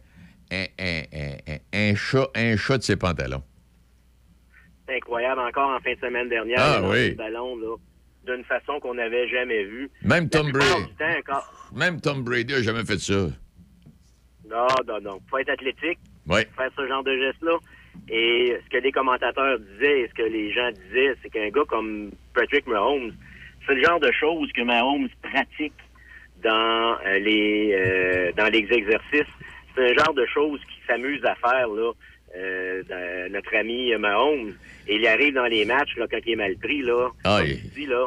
[0.52, 1.58] un, un- un-
[1.90, 3.42] un- chat, un chat de ses pantalons.
[4.88, 5.40] C'est incroyable.
[5.40, 7.08] Encore en fin de semaine dernière, Ah, il oui.
[7.10, 7.76] le ballon là,
[8.26, 9.90] d'une façon qu'on n'avait jamais vue.
[10.02, 10.68] Même Tom Brady.
[10.98, 11.34] temps,
[11.74, 13.26] Même Tom Brady a jamais fait ça.
[14.48, 15.20] Non, non, non.
[15.28, 16.42] Faut être athlétique, Oui.
[16.56, 17.56] faire ce genre de geste-là.
[18.08, 21.64] Et ce que les commentateurs disaient et ce que les gens disaient, c'est qu'un gars
[21.66, 23.12] comme Patrick Mahomes,
[23.66, 25.72] c'est le genre de choses que Mahomes pratique
[26.44, 29.32] dans euh, les euh, dans les exercices.
[29.76, 31.92] C'est un genre de choses qu'il s'amuse à faire là,
[32.36, 34.54] euh, dans- notre ami Mahomes.
[34.88, 37.08] Et il arrive dans les matchs là, quand il est mal pris là.
[37.24, 38.06] Ah, il- dis, là,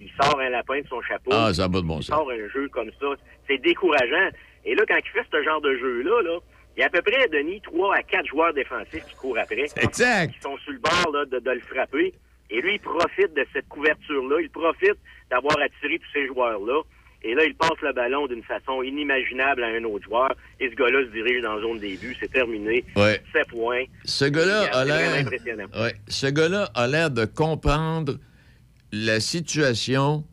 [0.00, 1.30] il sort un lapin de son chapeau.
[1.32, 3.06] Ah, ça bon il sort un jeu comme ça.
[3.46, 4.30] C'est décourageant.
[4.64, 6.38] Et là, quand il fait ce genre de jeu-là, là,
[6.76, 9.66] Il y a à peu près, Denis, trois à quatre joueurs défensifs qui courent après.
[9.82, 10.32] Exact.
[10.32, 12.14] Qui sont sur le bord là, de, de le frapper.
[12.48, 14.36] Et lui, il profite de cette couverture-là.
[14.40, 14.94] Il profite
[15.30, 16.80] d'avoir attiré tous ces joueurs-là.
[17.22, 20.34] Et là, il passe le ballon d'une façon inimaginable à un autre joueur.
[20.58, 22.16] Et ce gars-là se dirige dans la zone des buts.
[22.18, 22.84] C'est terminé.
[22.96, 23.20] Ouais.
[23.32, 23.84] 7 points.
[24.04, 25.26] Ce gars-là a l'air.
[25.78, 25.94] Ouais.
[26.08, 28.16] Ce gars-là a l'air de comprendre
[28.92, 30.24] la situation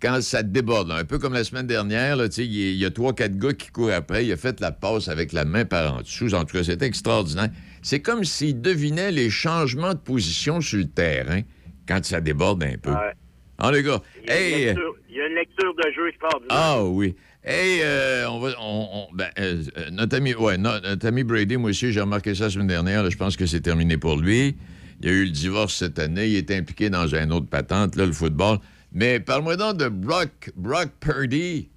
[0.00, 0.90] quand ça déborde.
[0.92, 3.36] Un peu comme la semaine dernière, là, il y a- il y a trois, quatre
[3.36, 4.24] gars qui courent après.
[4.24, 6.32] Il a fait la passe avec la main par en dessous.
[6.34, 7.50] En tout cas, c'était extraordinaire.
[7.82, 11.40] C'est comme s'il devinait les changements de position sur le terrain
[11.88, 12.90] quand ça déborde un peu.
[12.92, 13.12] Ouais.
[13.60, 14.00] Ah, les gars?
[14.24, 16.56] Il y, a une lecture, il y a une lecture de jeu extraordinaire.
[16.58, 17.14] Ah oui.
[17.44, 18.50] Hey, euh, on va.
[18.60, 22.00] On, on- ben, euh, euh, notre, ami, ouais, no- notre ami Brady, moi aussi, j'ai
[22.00, 23.02] remarqué ça la semaine dernière.
[23.02, 24.56] là, je pense que c'est terminé pour lui.
[25.00, 26.26] Il y a eu le divorce cette année.
[26.28, 28.58] Il est impliqué dans un autre patente, là, le football.
[28.92, 31.70] Mais parle-moi donc de Brock, Brock Purdy.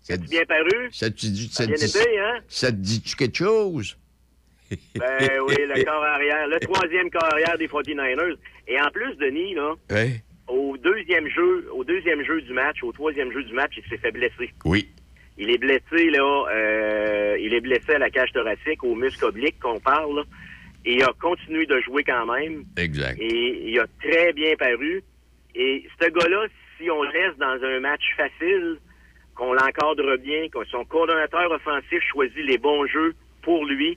[0.00, 0.88] Ça te, Bien paru?
[0.92, 2.40] ça te dit, Ça dit- hein?
[2.48, 3.96] ça te dit-tu quelque chose?
[4.70, 5.10] Ben
[5.46, 6.48] oui, le corps arrière.
[6.48, 8.36] Le troisième corps arrière des 49ers.
[8.66, 10.22] Et en plus, Denis, là, Ouais.
[10.52, 13.96] Au deuxième jeu, au deuxième jeu du match, au troisième jeu du match, il s'est
[13.96, 14.52] fait blesser.
[14.64, 14.88] Oui.
[15.38, 19.58] Il est blessé, là, euh, il est blessé à la cage thoracique, au muscle oblique
[19.60, 20.22] qu'on parle, là.
[20.84, 22.64] Et il a continué de jouer quand même.
[22.76, 23.16] Exact.
[23.20, 25.02] Et il a très bien paru.
[25.54, 26.46] Et ce gars-là,
[26.76, 28.78] si on le laisse dans un match facile,
[29.36, 33.96] qu'on l'encadre bien, que son coordonnateur offensif choisit les bons jeux pour lui,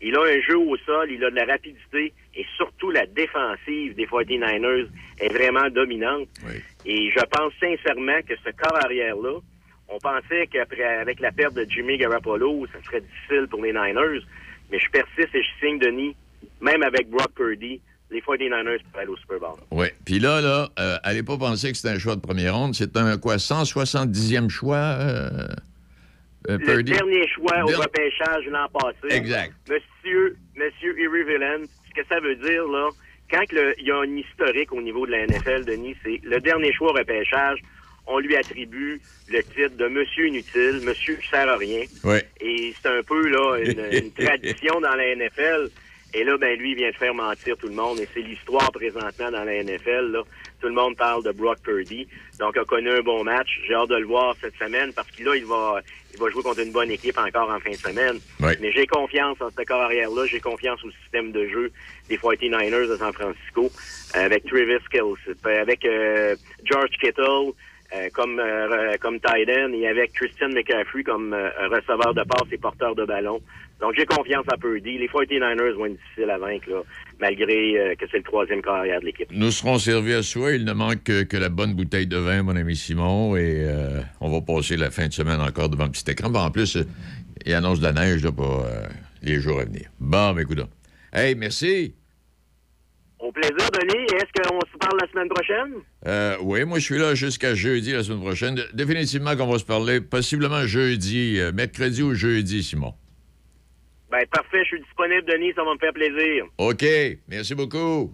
[0.00, 3.94] il a un jeu au sol, il a de la rapidité et surtout la défensive
[3.94, 4.88] des 49ers
[5.20, 6.28] est vraiment dominante.
[6.84, 9.38] Et je pense sincèrement que ce corps arrière-là,
[9.88, 14.22] on pensait qu'après avec la perte de Jimmy Garoppolo, ça serait difficile pour les Niners.
[14.70, 16.16] Mais je persiste et je signe, Denis,
[16.60, 17.80] même avec Brock Purdy,
[18.10, 19.58] les 49ers pourraient aller au Super Bowl.
[19.70, 19.86] Oui.
[20.04, 22.74] Puis là, là, euh, allez pas penser que c'est un choix de première ronde.
[22.74, 25.48] C'est un, quoi, 170e choix, euh,
[26.48, 26.92] euh, Le Purdy?
[26.92, 29.14] dernier choix au repêchage l'an passé.
[29.14, 29.52] Exact.
[29.68, 31.64] Monsieur, Monsieur Irrevelant,
[31.94, 32.88] ce que ça veut dire, là,
[33.30, 36.72] quand il y a un historique au niveau de la NFL, Denis, c'est le dernier
[36.72, 37.60] choix au repêchage,
[38.06, 41.84] on lui attribue le titre de Monsieur Inutile, Monsieur qui sert à rien.
[42.40, 45.70] Et c'est un peu là une, une tradition dans la NFL.
[46.14, 47.98] Et là, ben lui, il vient de faire mentir tout le monde.
[47.98, 50.12] Et c'est l'histoire présentement dans la NFL.
[50.12, 50.22] Là.
[50.60, 52.06] Tout le monde parle de Brock Purdy.
[52.38, 53.48] Donc, il a connu un bon match.
[53.66, 55.80] J'ai hâte de le voir cette semaine parce que là, il va,
[56.12, 58.18] il va jouer contre une bonne équipe encore en fin de semaine.
[58.40, 58.52] Oui.
[58.60, 60.26] Mais j'ai confiance en ce corps arrière-là.
[60.26, 61.72] J'ai confiance au système de jeu
[62.08, 63.70] des 49ers de San Francisco
[64.12, 67.52] avec Travis Kelce, euh, avec euh, George Kittle
[67.94, 72.58] euh, comme euh, comme end et avec Christian McCaffrey comme euh, receveur de passe et
[72.58, 73.40] porteur de ballon.
[73.80, 74.98] Donc j'ai confiance à Purdy.
[74.98, 76.82] Les 49ers vont être difficiles à vaincre là,
[77.20, 79.28] malgré euh, que c'est le troisième carrière de l'équipe.
[79.32, 80.52] Nous serons servis à soi.
[80.52, 83.36] Il ne manque que, la bonne bouteille de vin, mon ami Simon.
[83.36, 86.30] Et euh, on va passer la fin de semaine encore devant le petit écran.
[86.30, 86.78] Bon, en plus,
[87.44, 88.64] il annonce de la neige là, pour
[89.22, 89.90] les jours à venir.
[89.98, 90.60] Bon, mais écoute.
[91.12, 92.01] Hey, merci.
[93.22, 94.04] Au plaisir, Denis.
[94.16, 95.74] Est-ce qu'on se parle la semaine prochaine?
[96.06, 98.60] Euh, oui, moi, je suis là jusqu'à jeudi la semaine prochaine.
[98.74, 102.94] Définitivement qu'on va se parler, possiblement jeudi, euh, mercredi ou jeudi, Simon.
[104.10, 105.52] Ben parfait, je suis disponible, Denis.
[105.54, 106.46] Ça va me faire plaisir.
[106.58, 106.84] OK.
[107.28, 108.12] Merci beaucoup.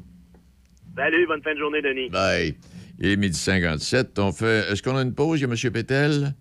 [0.95, 2.11] Salut, bonne fin de journée, Denis.
[2.11, 2.55] Bye.
[2.99, 4.19] Il est midi 57.
[4.19, 4.71] On fait.
[4.71, 5.41] Est-ce qu'on a une pause?
[5.41, 5.73] Il y a M.
[5.73, 6.35] Pétel?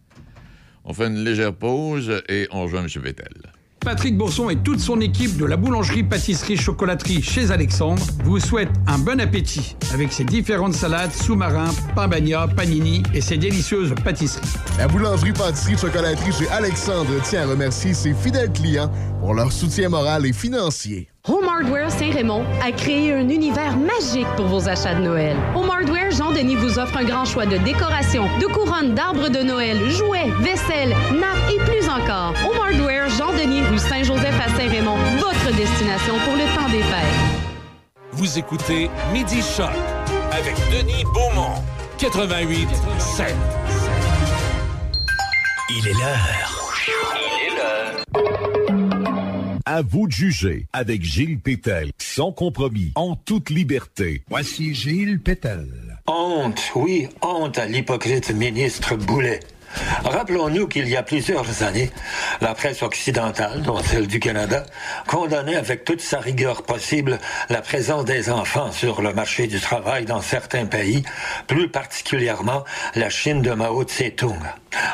[0.83, 3.01] On fait une légère pause et on rejoint M.
[3.01, 3.33] Pétel.
[3.87, 9.21] Patrick Bourson et toute son équipe de la boulangerie-pâtisserie-chocolaterie chez Alexandre vous souhaitent un bon
[9.21, 14.45] appétit avec ses différentes salades, sous-marins, pain bagna, panini et ses délicieuses pâtisseries.
[14.77, 20.33] La boulangerie-pâtisserie-chocolaterie chez Alexandre tient à remercier ses fidèles clients pour leur soutien moral et
[20.33, 21.07] financier.
[21.29, 25.35] Home Hardware Saint-Raymond a créé un univers magique pour vos achats de Noël.
[25.55, 29.77] Home Hardware Jean-Denis vous offre un grand choix de décorations, de couronnes, d'arbres de Noël,
[29.89, 32.33] jouets, vaisselle, nappes et plus encore.
[32.45, 37.37] Home Hardware Jean-Denis rue Saint-Joseph à Saint-Raymond, votre destination pour le temps des fêtes.
[38.11, 39.69] Vous écoutez Midi Choc
[40.31, 41.61] avec Denis Beaumont,
[41.97, 42.67] 88
[42.99, 43.35] 7.
[45.69, 46.73] Il est l'heure.
[46.87, 48.03] Il est l'heure.
[49.65, 54.23] À vous de juger avec Gilles Pétel, sans compromis, en toute liberté.
[54.29, 55.67] Voici Gilles Pétel.
[56.07, 59.41] Honte, oui, honte à l'hypocrite ministre Boulet.
[60.03, 61.91] Rappelons-nous qu'il y a plusieurs années,
[62.41, 64.65] la presse occidentale, dont celle du Canada,
[65.07, 67.19] condamnait avec toute sa rigueur possible
[67.49, 71.03] la présence des enfants sur le marché du travail dans certains pays,
[71.47, 72.63] plus particulièrement
[72.95, 74.39] la Chine de Mao Tse-tung.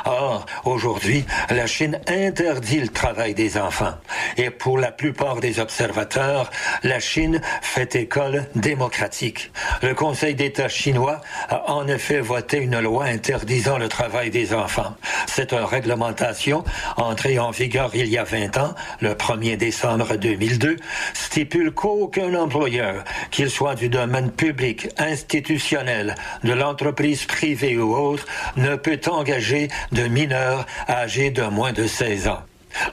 [0.05, 3.93] Or, aujourd'hui, la Chine interdit le travail des enfants.
[4.37, 6.49] Et pour la plupart des observateurs,
[6.83, 9.51] la Chine fait école démocratique.
[9.81, 14.72] Le Conseil d'État chinois a en effet voté une loi interdisant le travail des enfants
[14.73, 14.95] enfants.
[15.27, 16.63] Cette réglementation,
[16.97, 20.77] entrée en vigueur il y a 20 ans, le 1er décembre 2002,
[21.13, 28.25] stipule qu'aucun employeur, qu'il soit du domaine public, institutionnel, de l'entreprise privée ou autre,
[28.57, 32.41] ne peut engager de mineurs âgés de moins de 16 ans.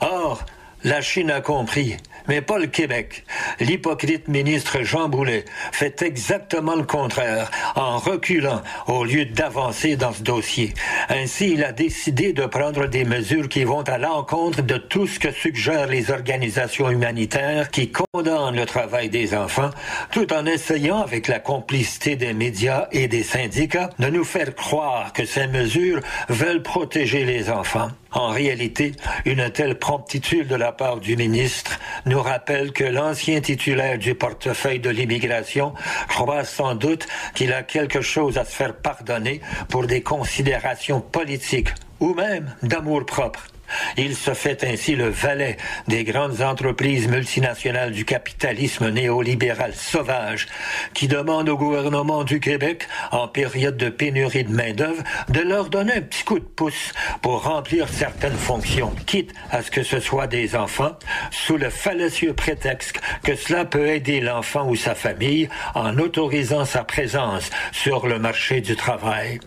[0.00, 0.44] Or,
[0.84, 1.96] la Chine a compris
[2.30, 3.24] mais pas le Québec.
[3.58, 10.22] L'hypocrite ministre Jean Boulet fait exactement le contraire en reculant au lieu d'avancer dans ce
[10.22, 10.72] dossier.
[11.08, 15.18] Ainsi, il a décidé de prendre des mesures qui vont à l'encontre de tout ce
[15.18, 19.70] que suggèrent les organisations humanitaires qui condamnent le travail des enfants,
[20.12, 25.12] tout en essayant, avec la complicité des médias et des syndicats, de nous faire croire
[25.12, 27.90] que ces mesures veulent protéger les enfants.
[28.12, 28.92] En réalité,
[29.24, 34.80] une telle promptitude de la part du ministre nous rappelle que l'ancien titulaire du portefeuille
[34.80, 35.74] de l'immigration
[36.08, 41.68] croit sans doute qu'il a quelque chose à se faire pardonner pour des considérations politiques
[42.00, 43.49] ou même d'amour propre.
[43.96, 45.56] Il se fait ainsi le valet
[45.88, 50.46] des grandes entreprises multinationales du capitalisme néolibéral sauvage
[50.94, 55.94] qui demandent au gouvernement du Québec, en période de pénurie de main-d'œuvre, de leur donner
[55.94, 56.92] un petit coup de pouce
[57.22, 60.96] pour remplir certaines fonctions, quitte à ce que ce soit des enfants,
[61.30, 66.84] sous le fallacieux prétexte que cela peut aider l'enfant ou sa famille en autorisant sa
[66.84, 69.40] présence sur le marché du travail.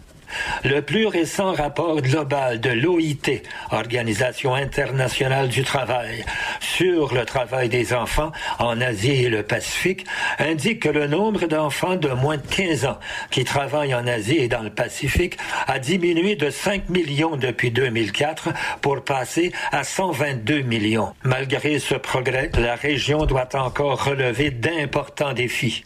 [0.64, 6.26] Le plus récent rapport global de l'OIT, Organisation internationale du travail,
[6.60, 10.06] sur le travail des enfants en Asie et le Pacifique
[10.40, 13.00] indique que le nombre d'enfants de moins de 15 ans
[13.32, 18.50] qui travaillent en Asie et dans le Pacifique a diminué de 5 millions depuis 2004
[18.82, 21.14] pour passer à 122 millions.
[21.24, 25.84] Malgré ce progrès, la région doit encore relever d'importants défis.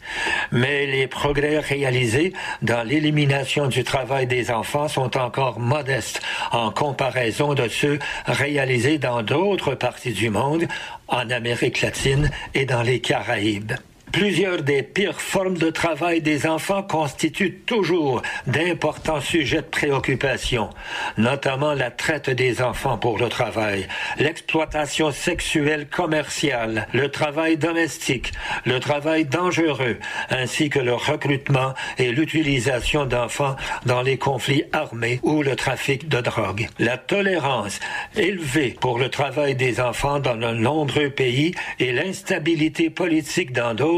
[0.52, 2.32] Mais les progrès réalisés
[2.62, 6.20] dans l'élimination du travail des enfants sont encore modestes
[6.52, 10.66] en comparaison de ceux réalisés dans d'autres parties du monde,
[11.08, 13.72] en Amérique latine et dans les Caraïbes.
[14.12, 20.70] Plusieurs des pires formes de travail des enfants constituent toujours d'importants sujets de préoccupation,
[21.18, 23.86] notamment la traite des enfants pour le travail,
[24.18, 28.32] l'exploitation sexuelle commerciale, le travail domestique,
[28.64, 29.98] le travail dangereux,
[30.30, 36.20] ainsi que le recrutement et l'utilisation d'enfants dans les conflits armés ou le trafic de
[36.20, 36.68] drogue.
[36.78, 37.78] La tolérance
[38.16, 43.97] élevée pour le travail des enfants dans de nombreux pays et l'instabilité politique dans d'autres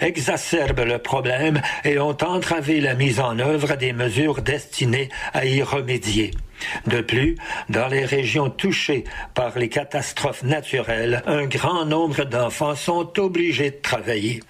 [0.00, 5.62] exacerbent le problème et ont entravé la mise en œuvre des mesures destinées à y
[5.62, 6.32] remédier.
[6.86, 7.36] De plus,
[7.68, 9.04] dans les régions touchées
[9.34, 14.40] par les catastrophes naturelles, un grand nombre d'enfants sont obligés de travailler.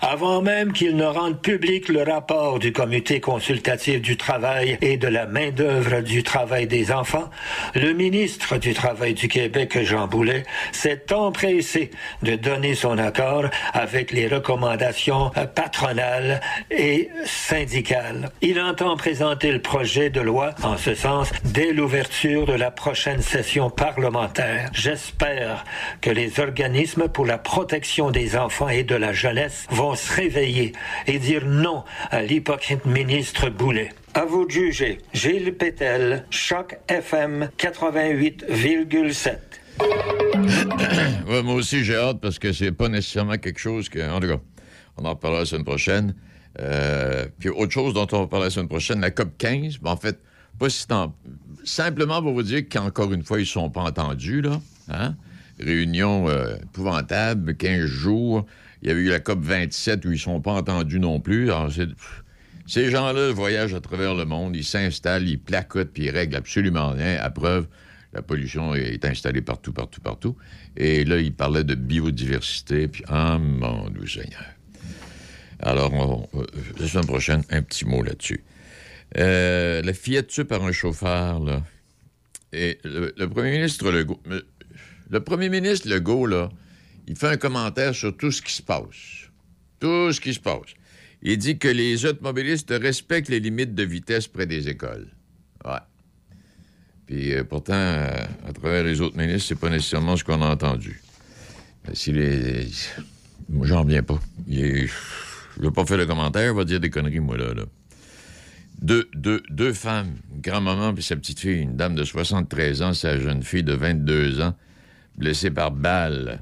[0.00, 5.08] Avant même qu'ils ne rendent public le rapport du Comité consultatif du travail et de
[5.08, 7.30] la main-d'œuvre du travail des enfants,
[7.74, 11.90] le ministre du Travail du Québec, Jean Boulet, s'est empressé
[12.22, 16.40] de donner son accord avec les recommandations patronales
[16.70, 18.30] et syndicales.
[18.42, 23.22] Il entend présenter le projet de loi en ce sens dès l'ouverture de la prochaine
[23.22, 24.70] session parlementaire.
[24.72, 25.64] J'espère
[26.00, 30.72] que les organismes pour la protection des enfants et de la jeunesse vont se réveiller
[31.06, 33.90] et dire non à l'hypocrite ministre Boulet.
[34.14, 34.98] À vous de juger.
[35.12, 39.38] Gilles Pétel, Choc FM 88,7.
[41.28, 44.00] ouais, moi aussi, j'ai hâte parce que c'est pas nécessairement quelque chose que.
[44.10, 44.40] En tout cas,
[44.96, 46.16] on en parlera la semaine prochaine.
[46.58, 49.78] Euh, puis autre chose dont on va parler la semaine prochaine, la COP 15.
[49.78, 50.18] Ben, en fait,
[50.58, 51.14] pas si tant...
[51.64, 54.60] Simplement pour vous dire qu'encore une fois, ils ne sont pas entendus, là.
[54.90, 55.16] Hein?
[55.58, 58.44] Réunion euh, épouvantable, 15 jours.
[58.82, 61.50] Il y avait eu la COP 27 où ils ne sont pas entendus non plus.
[61.50, 61.70] Alors,
[62.66, 66.90] ces gens-là voyagent à travers le monde, ils s'installent, ils placotent, puis ils règlent absolument
[66.90, 67.18] rien.
[67.18, 67.66] À preuve,
[68.12, 70.36] la pollution est installée partout, partout, partout.
[70.76, 74.44] Et là, ils parlaient de biodiversité, puis ah, mon Dieu Seigneur.
[75.60, 76.28] Alors,
[76.78, 78.44] la semaine prochaine, un petit mot là-dessus.
[79.16, 81.62] Euh, la fillette tuée par un chauffeur, là.
[82.52, 84.20] Et le, premier ministre Legault,
[85.10, 86.50] le premier ministre Legault, là,
[87.08, 89.28] il fait un commentaire sur tout ce qui se passe.
[89.80, 90.74] Tout ce qui se passe.
[91.22, 95.08] Il dit que les automobilistes respectent les limites de vitesse près des écoles.
[95.64, 95.78] Ouais.
[97.06, 100.46] Puis euh, pourtant, euh, à travers les autres ministres, c'est pas nécessairement ce qu'on a
[100.46, 101.02] entendu.
[101.86, 102.66] Mais si les.
[103.48, 104.18] Moi, j'en reviens pas.
[104.48, 104.86] Je
[105.56, 107.52] veux pas faire le commentaire, il va dire des conneries, moi, là.
[107.52, 107.64] là.
[108.80, 113.18] Deux, deux, deux femmes, grand-maman puis sa petite fille, une dame de 73 ans, sa
[113.18, 114.54] jeune fille de 22 ans,
[115.16, 116.40] blessée par balle.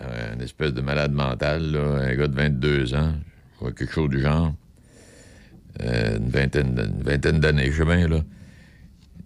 [0.00, 3.14] Un espèce de malade mental, un gars de 22 ans,
[3.60, 4.54] quelque chose du genre.
[5.82, 8.20] Euh, une vingtaine, une d'années, je sais bien, là.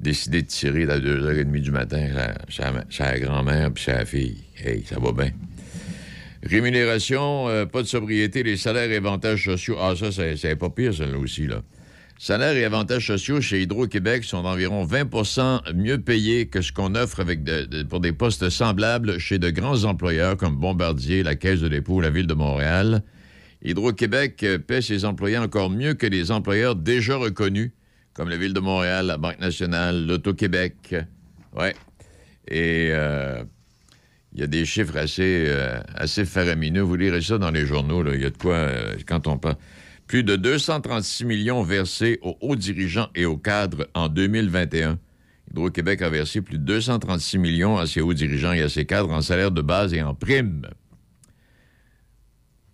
[0.01, 2.09] décidé de tirer à 2h30 du matin
[2.49, 4.43] c'est la grand-mère puis c'est la fille.
[4.63, 5.31] Hey, ça va bien.
[6.43, 9.77] Rémunération, euh, pas de sobriété, les salaires et avantages sociaux.
[9.81, 11.47] Ah, ça, c'est pas pire, celle-là aussi.
[12.23, 17.25] Salaires et avantages sociaux chez Hydro-Québec sont d'environ 20% mieux payés que ce qu'on offre
[17.89, 22.11] pour des postes semblables chez de grands employeurs comme Bombardier, la Caisse de dépôt, la
[22.11, 23.03] Ville de Montréal.
[23.65, 27.73] Hydro-Québec euh, paie ses employés encore mieux que les employeurs déjà reconnus,
[28.15, 30.95] comme la Ville de Montréal, la Banque nationale, l'Auto-Québec.
[31.57, 31.75] Ouais.
[32.47, 33.43] Et euh,
[34.33, 36.83] il y a des chiffres assez, euh, assez faramineux.
[36.83, 38.05] Vous lirez ça dans les journaux.
[38.15, 38.69] Il y a de quoi,
[39.09, 39.57] quand on parle.
[40.13, 44.99] Plus de 236 millions versés aux hauts dirigeants et aux cadres en 2021.
[45.51, 49.11] Hydro-Québec a versé plus de 236 millions à ses hauts dirigeants et à ses cadres
[49.11, 50.69] en salaire de base et en primes.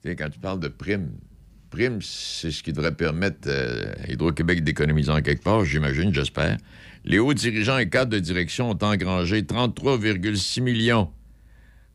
[0.02, 1.12] Tu sais, quand tu parles de primes,
[1.70, 6.56] primes, c'est ce qui devrait permettre euh, à Hydro-Québec d'économiser en quelque part, j'imagine, j'espère.
[7.04, 11.08] Les hauts dirigeants et cadres de direction ont engrangé 33,6 millions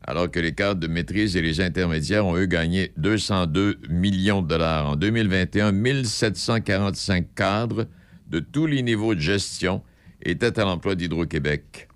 [0.06, 4.48] alors que les cadres de maîtrise et les intermédiaires ont, eux, gagné 202 millions de
[4.48, 4.86] dollars.
[4.90, 7.86] En 2021, 1745 cadres
[8.28, 9.82] de tous les niveaux de gestion
[10.22, 11.88] étaient à l'emploi d'Hydro-Québec.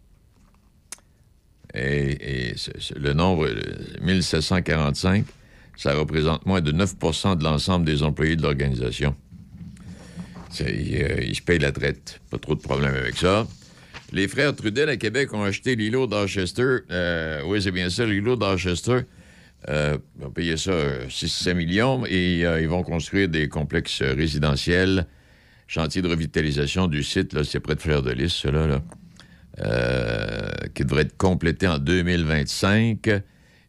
[1.74, 2.54] Et,
[2.96, 3.48] le nombre,
[4.00, 5.26] 1745,
[5.76, 9.14] ça représente moins de 9% de l'ensemble des employés de l'organisation.
[10.60, 12.20] Ils, ils se payent la traite.
[12.30, 13.46] Pas trop de problème avec ça.
[14.10, 16.78] Les frères Trudel à Québec ont acheté l'îlot d'Orchester.
[16.90, 19.00] Euh, oui, c'est bien ça, l'îlot d'Orchester.
[19.68, 20.72] Euh, ils ont payé ça
[21.08, 25.06] 6-7 euh, millions et ils vont construire des complexes résidentiels.
[25.66, 28.82] Chantier de revitalisation du site, là, c'est près de Fleur de Lys, cela, là,
[30.74, 33.10] qui devrait être complété en 2025.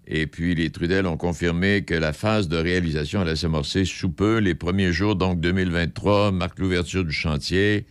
[0.08, 4.38] Et puis, les Trudel ont confirmé que la phase de réalisation allait s'amorcer sous peu.
[4.38, 7.86] Les premiers jours, donc 2023, marque l'ouverture du chantier.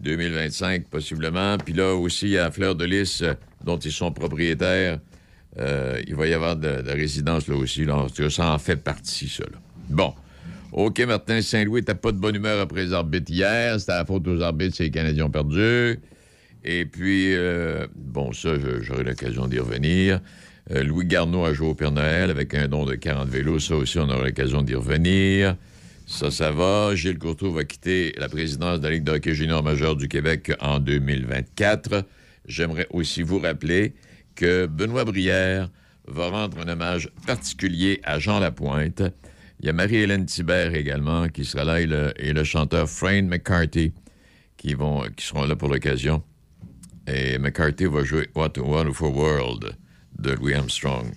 [0.00, 1.56] 2025 possiblement.
[1.58, 3.34] Puis là aussi, à Fleur de Lys, euh,
[3.64, 4.98] dont ils sont propriétaires,
[5.58, 7.84] euh, il va y avoir de, la résidence là aussi.
[7.84, 8.06] Là.
[8.30, 9.44] Ça en fait partie, ça.
[9.88, 10.14] Bon.
[10.72, 13.78] OK, Martin Saint-Louis, t'as pas de bonne humeur après les arbitres hier.
[13.78, 16.00] C'était la faute aux arbitres, c'est les Canadiens ont perdu.
[16.64, 20.20] Et puis, euh, bon, ça, j'aurai l'occasion d'y revenir.
[20.70, 23.58] Louis Garneau a joué au Père Noël avec un don de 40 vélos.
[23.58, 25.56] Ça aussi, on aura l'occasion d'y revenir.
[26.06, 26.94] Ça, ça va.
[26.94, 30.52] Gilles Courtois va quitter la présidence de la Ligue de hockey junior majeur du Québec
[30.60, 32.04] en 2024.
[32.46, 33.94] J'aimerais aussi vous rappeler
[34.34, 35.70] que Benoît Brière
[36.06, 39.02] va rendre un hommage particulier à Jean Lapointe.
[39.60, 43.92] Il y a Marie-Hélène Thibert également qui sera là et le, chanteur Frank McCarthy
[44.56, 46.22] qui, vont, qui seront là pour l'occasion.
[47.06, 49.76] Et McCarthy va jouer What a Wonderful World
[50.18, 51.12] de Louis Armstrong.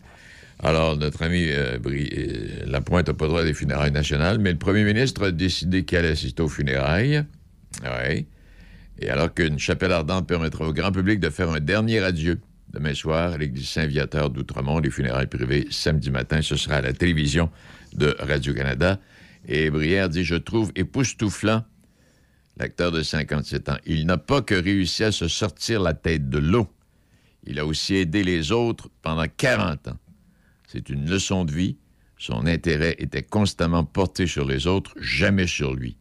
[0.60, 4.84] Alors, notre ami euh, euh, Lapointe n'a pas droit des funérailles nationales, mais le premier
[4.84, 7.24] ministre a décidé qu'il allait assister aux funérailles.
[7.84, 8.26] Oui.
[8.99, 12.39] Et alors qu'une chapelle ardente permettra au grand public de faire un dernier adieu
[12.74, 16.93] demain soir à l'église Saint-Viateur d'Outremont, les funérailles privées samedi matin, ce sera à la
[16.93, 17.49] télévision
[17.93, 18.99] de Radio-Canada.
[19.47, 21.64] Et Brière dit Je trouve époustouflant
[22.58, 23.78] l'acteur de 57 ans.
[23.86, 26.68] Il n'a pas que réussi à se sortir la tête de l'eau.
[27.45, 29.97] Il a aussi aidé les autres pendant 40 ans.
[30.76, 31.78] C'est une leçon de vie.
[32.18, 35.96] Son intérêt était constamment porté sur les autres, jamais sur lui.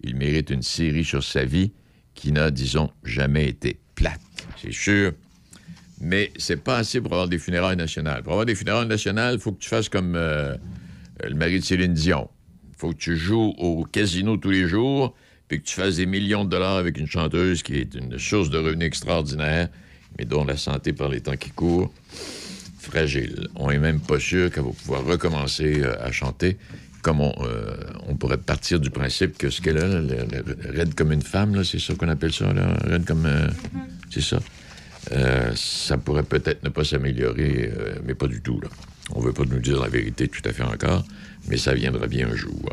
[0.00, 1.70] Il mérite une série sur sa vie
[2.14, 4.20] qui n'a, disons, jamais été plate,
[4.60, 5.12] c'est sûr.
[6.00, 8.24] Mais c'est pas assez pour avoir des funérailles nationales.
[8.24, 10.56] Pour avoir des funérailles nationales, il faut que tu fasses comme euh,
[11.22, 12.28] le mari de Céline Dion.
[12.70, 15.14] Il faut que tu joues au casino tous les jours,
[15.46, 18.50] puis que tu fasses des millions de dollars avec une chanteuse qui est une source
[18.50, 19.68] de revenus extraordinaire,
[20.18, 21.92] mais dont la santé par les temps qui courent
[22.88, 23.48] fragile.
[23.54, 26.56] On n'est même pas sûr qu'elle va pouvoir recommencer euh, à chanter
[27.02, 27.76] comme euh,
[28.08, 29.86] on, pourrait partir du principe que ce qu'elle a,
[30.72, 33.24] raide comme une femme, c'est ça qu'on appelle ça, là, raide comme...
[33.24, 33.48] Euh,
[34.10, 34.40] c'est ça.
[35.54, 37.70] ça pourrait peut-être ne pas s'améliorer,
[38.04, 38.60] mais pas du tout.
[38.60, 38.68] Là.
[39.14, 41.04] On ne veut pas nous dire la vérité tout à fait encore,
[41.46, 42.68] mais ça viendra bien un jour.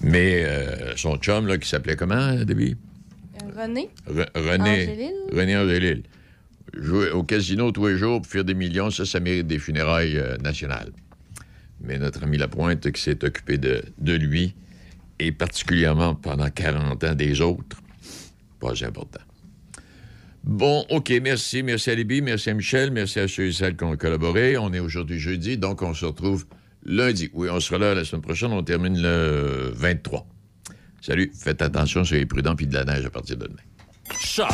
[0.00, 0.46] Mais
[0.96, 2.76] son chum, là, qui s'appelait comment, Debbie?
[3.56, 3.90] René.
[4.06, 5.12] René.
[5.32, 6.02] René Angélil
[6.72, 10.18] jouer au casino tous les jours pour faire des millions, ça, ça mérite des funérailles
[10.18, 10.92] euh, nationales.
[11.80, 13.82] Mais notre ami Lapointe, qui s'est occupé de,
[14.14, 14.54] lui,
[15.18, 17.76] et particulièrement pendant 40 ans des autres,
[18.60, 19.20] pas important.
[20.42, 21.62] Bon, OK, merci.
[21.62, 24.56] Merci à Libby, merci à Michel, merci à ceux et celles qui ont collaboré.
[24.56, 26.44] On est aujourd'hui jeudi, donc on se retrouve
[26.84, 27.30] lundi.
[27.32, 30.26] Oui, on sera là la semaine prochaine, on termine le 23.
[31.00, 33.62] Salut, faites attention, soyez prudents, puis de la neige à partir de demain.
[34.18, 34.48] Choc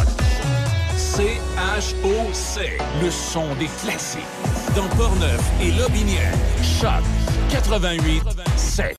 [1.17, 2.79] C-H-O-C.
[3.03, 4.23] Le son des classiques.
[4.77, 6.33] Dans Portneuf et Lobinière.
[6.63, 7.03] Choc
[7.51, 8.23] 88
[8.57, 8.87] 7.